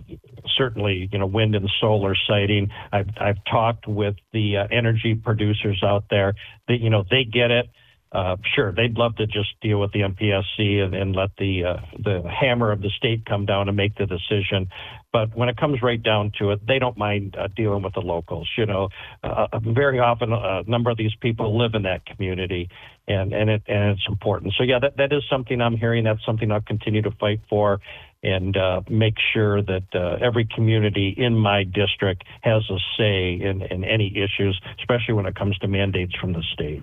certainly, 0.57 1.09
you 1.11 1.19
know, 1.19 1.27
wind 1.27 1.55
and 1.55 1.69
solar 1.79 2.15
siting. 2.27 2.69
I've, 2.91 3.09
I've 3.19 3.43
talked 3.49 3.87
with 3.87 4.15
the 4.33 4.57
uh, 4.57 4.67
energy 4.71 5.15
producers 5.15 5.81
out 5.83 6.05
there 6.09 6.33
that, 6.67 6.79
you 6.79 6.89
know, 6.89 7.03
they 7.09 7.23
get 7.23 7.51
it. 7.51 7.69
Uh, 8.11 8.37
sure, 8.55 8.71
they'd 8.71 8.97
love 8.97 9.13
to 9.17 9.27
just 9.27 9.49
deal 9.61 9.77
with 9.77 9.91
the 9.91 9.99
MPSC 9.99 10.81
and, 10.81 10.95
and 10.95 11.13
let 11.13 11.31
the 11.37 11.65
uh, 11.65 11.77
the 12.01 12.23
hammer 12.29 12.71
of 12.71 12.81
the 12.81 12.89
state 12.95 13.25
come 13.25 13.45
down 13.45 13.67
and 13.67 13.75
make 13.75 13.93
the 13.95 14.05
decision. 14.05 14.69
But 15.11 15.35
when 15.35 15.49
it 15.49 15.57
comes 15.57 15.81
right 15.81 16.01
down 16.01 16.31
to 16.39 16.51
it, 16.51 16.65
they 16.65 16.79
don't 16.79 16.97
mind 16.97 17.35
uh, 17.37 17.49
dealing 17.53 17.83
with 17.83 17.93
the 17.93 17.99
locals. 17.99 18.49
You 18.57 18.67
know, 18.67 18.87
uh, 19.21 19.47
uh 19.51 19.59
very 19.59 19.99
often 19.99 20.31
a 20.31 20.63
number 20.63 20.91
of 20.91 20.97
these 20.97 21.15
people 21.19 21.57
live 21.57 21.73
in 21.73 21.81
that 21.83 22.05
community, 22.05 22.69
and 23.05 23.33
and 23.33 23.49
it 23.49 23.63
and 23.67 23.91
it's 23.91 24.07
important. 24.07 24.53
So 24.57 24.63
yeah, 24.63 24.79
that 24.79 24.95
that 24.95 25.11
is 25.11 25.23
something 25.29 25.59
I'm 25.59 25.75
hearing. 25.75 26.05
That's 26.05 26.23
something 26.25 26.51
I'll 26.53 26.61
continue 26.61 27.01
to 27.01 27.11
fight 27.11 27.41
for 27.49 27.81
and 28.25 28.57
uh, 28.57 28.81
make 28.89 29.13
sure 29.33 29.61
that 29.61 29.83
uh, 29.93 30.17
every 30.19 30.45
community 30.45 31.13
in 31.15 31.37
my 31.37 31.63
district 31.63 32.23
has 32.41 32.63
a 32.71 32.77
say 32.97 33.33
in, 33.33 33.61
in 33.61 33.83
any 33.83 34.11
issues, 34.17 34.59
especially 34.79 35.13
when 35.13 35.27
it 35.27 35.35
comes 35.35 35.57
to 35.59 35.67
mandates 35.67 36.15
from 36.15 36.33
the 36.33 36.43
state. 36.53 36.81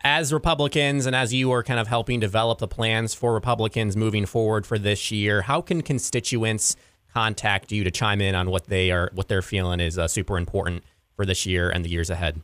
As 0.00 0.32
Republicans 0.32 1.06
and 1.06 1.14
as 1.14 1.32
you 1.32 1.52
are 1.52 1.62
kind 1.62 1.78
of 1.78 1.86
helping 1.86 2.18
develop 2.18 2.58
the 2.58 2.68
plans 2.68 3.14
for 3.14 3.32
Republicans 3.32 3.96
moving 3.96 4.26
forward 4.26 4.66
for 4.66 4.78
this 4.78 5.12
year, 5.12 5.42
how 5.42 5.60
can 5.60 5.80
constituents 5.80 6.76
contact 7.14 7.70
you 7.70 7.84
to 7.84 7.90
chime 7.92 8.20
in 8.20 8.34
on 8.34 8.50
what 8.50 8.66
they 8.66 8.90
are 8.90 9.10
what 9.14 9.28
they're 9.28 9.40
feeling 9.40 9.78
is 9.78 9.96
uh, 9.96 10.08
super 10.08 10.36
important 10.36 10.82
for 11.14 11.24
this 11.24 11.46
year 11.46 11.70
and 11.70 11.84
the 11.84 11.88
years 11.88 12.10
ahead? 12.10 12.42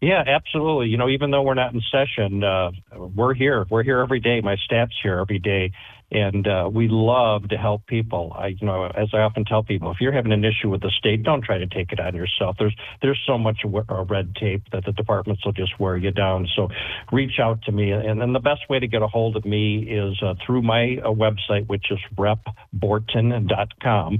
Yeah, 0.00 0.22
absolutely. 0.26 0.88
You 0.88 0.98
know, 0.98 1.08
even 1.08 1.30
though 1.30 1.42
we're 1.42 1.54
not 1.54 1.72
in 1.72 1.80
session, 1.90 2.44
uh, 2.44 2.70
we're 2.94 3.32
here. 3.32 3.66
We're 3.70 3.82
here 3.82 4.00
every 4.00 4.20
day. 4.20 4.40
My 4.42 4.56
staff's 4.56 4.96
here 5.02 5.18
every 5.18 5.38
day, 5.38 5.72
and 6.10 6.46
uh, 6.46 6.68
we 6.72 6.88
love 6.88 7.48
to 7.48 7.56
help 7.56 7.86
people. 7.86 8.32
I, 8.36 8.48
you 8.48 8.66
know, 8.66 8.84
as 8.84 9.08
I 9.12 9.18
often 9.18 9.44
tell 9.44 9.62
people, 9.62 9.90
if 9.90 9.98
you're 10.00 10.12
having 10.12 10.32
an 10.32 10.44
issue 10.44 10.70
with 10.70 10.82
the 10.82 10.92
state, 10.98 11.22
don't 11.22 11.42
try 11.42 11.58
to 11.58 11.66
take 11.66 11.92
it 11.92 12.00
on 12.00 12.14
yourself. 12.14 12.56
There's 12.58 12.74
there's 13.02 13.20
so 13.26 13.38
much 13.38 13.58
uh, 13.64 14.04
red 14.04 14.34
tape 14.36 14.62
that 14.72 14.84
the 14.84 14.92
departments 14.92 15.44
will 15.44 15.52
just 15.52 15.78
wear 15.80 15.96
you 15.96 16.10
down. 16.10 16.48
So, 16.54 16.68
reach 17.10 17.38
out 17.40 17.62
to 17.62 17.72
me, 17.72 17.90
and 17.90 18.20
then 18.20 18.32
the 18.32 18.40
best 18.40 18.68
way 18.68 18.78
to 18.78 18.86
get 18.86 19.02
a 19.02 19.08
hold 19.08 19.36
of 19.36 19.44
me 19.44 19.78
is 19.78 20.20
uh, 20.22 20.34
through 20.44 20.62
my 20.62 20.98
uh, 21.04 21.08
website, 21.08 21.66
which 21.66 21.86
is 21.90 21.98
repborton.com, 22.16 24.18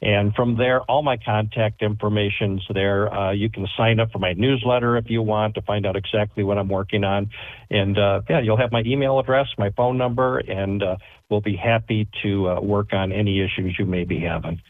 and 0.00 0.34
from 0.34 0.56
there, 0.56 0.80
all 0.82 1.02
my 1.02 1.16
contact 1.16 1.82
information's 1.82 2.64
there. 2.72 3.12
Uh, 3.12 3.32
you 3.32 3.50
can 3.50 3.66
sign 3.76 4.00
up 4.00 4.12
for 4.12 4.18
my 4.18 4.32
newsletter 4.34 4.96
if 4.96 5.10
you 5.10 5.20
want 5.20 5.54
to 5.56 5.62
find 5.62 5.84
out 5.84 5.96
exactly 5.96 6.44
what 6.44 6.58
I'm 6.58 6.68
working 6.68 7.04
on, 7.04 7.30
and 7.70 7.98
uh, 7.98 8.22
yeah, 8.30 8.40
you'll 8.40 8.56
have 8.56 8.72
my 8.72 8.82
email 8.86 9.18
address, 9.18 9.48
my 9.58 9.70
phone 9.70 9.98
number, 9.98 10.38
and 10.38 10.82
we'll 11.30 11.40
be 11.40 11.56
happy 11.56 12.08
to 12.22 12.48
uh, 12.48 12.60
work 12.60 12.92
on 12.92 13.12
any 13.12 13.40
issues 13.40 13.76
you 13.78 13.86
may 13.86 14.04
be 14.04 14.20
having. 14.20 14.60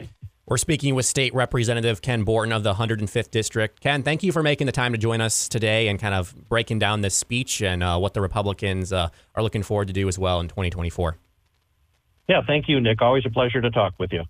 We're 0.46 0.58
speaking 0.58 0.94
with 0.94 1.06
State 1.06 1.34
Representative 1.34 2.02
Ken 2.02 2.22
Borton 2.22 2.52
of 2.52 2.64
the 2.64 2.74
105th 2.74 3.30
District. 3.30 3.80
Ken, 3.80 4.02
thank 4.02 4.22
you 4.22 4.30
for 4.30 4.42
making 4.42 4.66
the 4.66 4.72
time 4.72 4.92
to 4.92 4.98
join 4.98 5.22
us 5.22 5.48
today 5.48 5.88
and 5.88 5.98
kind 5.98 6.14
of 6.14 6.34
breaking 6.50 6.78
down 6.78 7.00
this 7.00 7.14
speech 7.14 7.62
and 7.62 7.82
uh, 7.82 7.98
what 7.98 8.12
the 8.12 8.20
Republicans 8.20 8.92
uh, 8.92 9.08
are 9.34 9.42
looking 9.42 9.62
forward 9.62 9.88
to 9.88 9.94
do 9.94 10.06
as 10.06 10.18
well 10.18 10.40
in 10.40 10.48
2024. 10.48 11.16
Yeah, 12.28 12.42
thank 12.46 12.68
you, 12.68 12.78
Nick. 12.80 13.00
Always 13.00 13.24
a 13.24 13.30
pleasure 13.30 13.62
to 13.62 13.70
talk 13.70 13.94
with 13.98 14.12
you. 14.12 14.24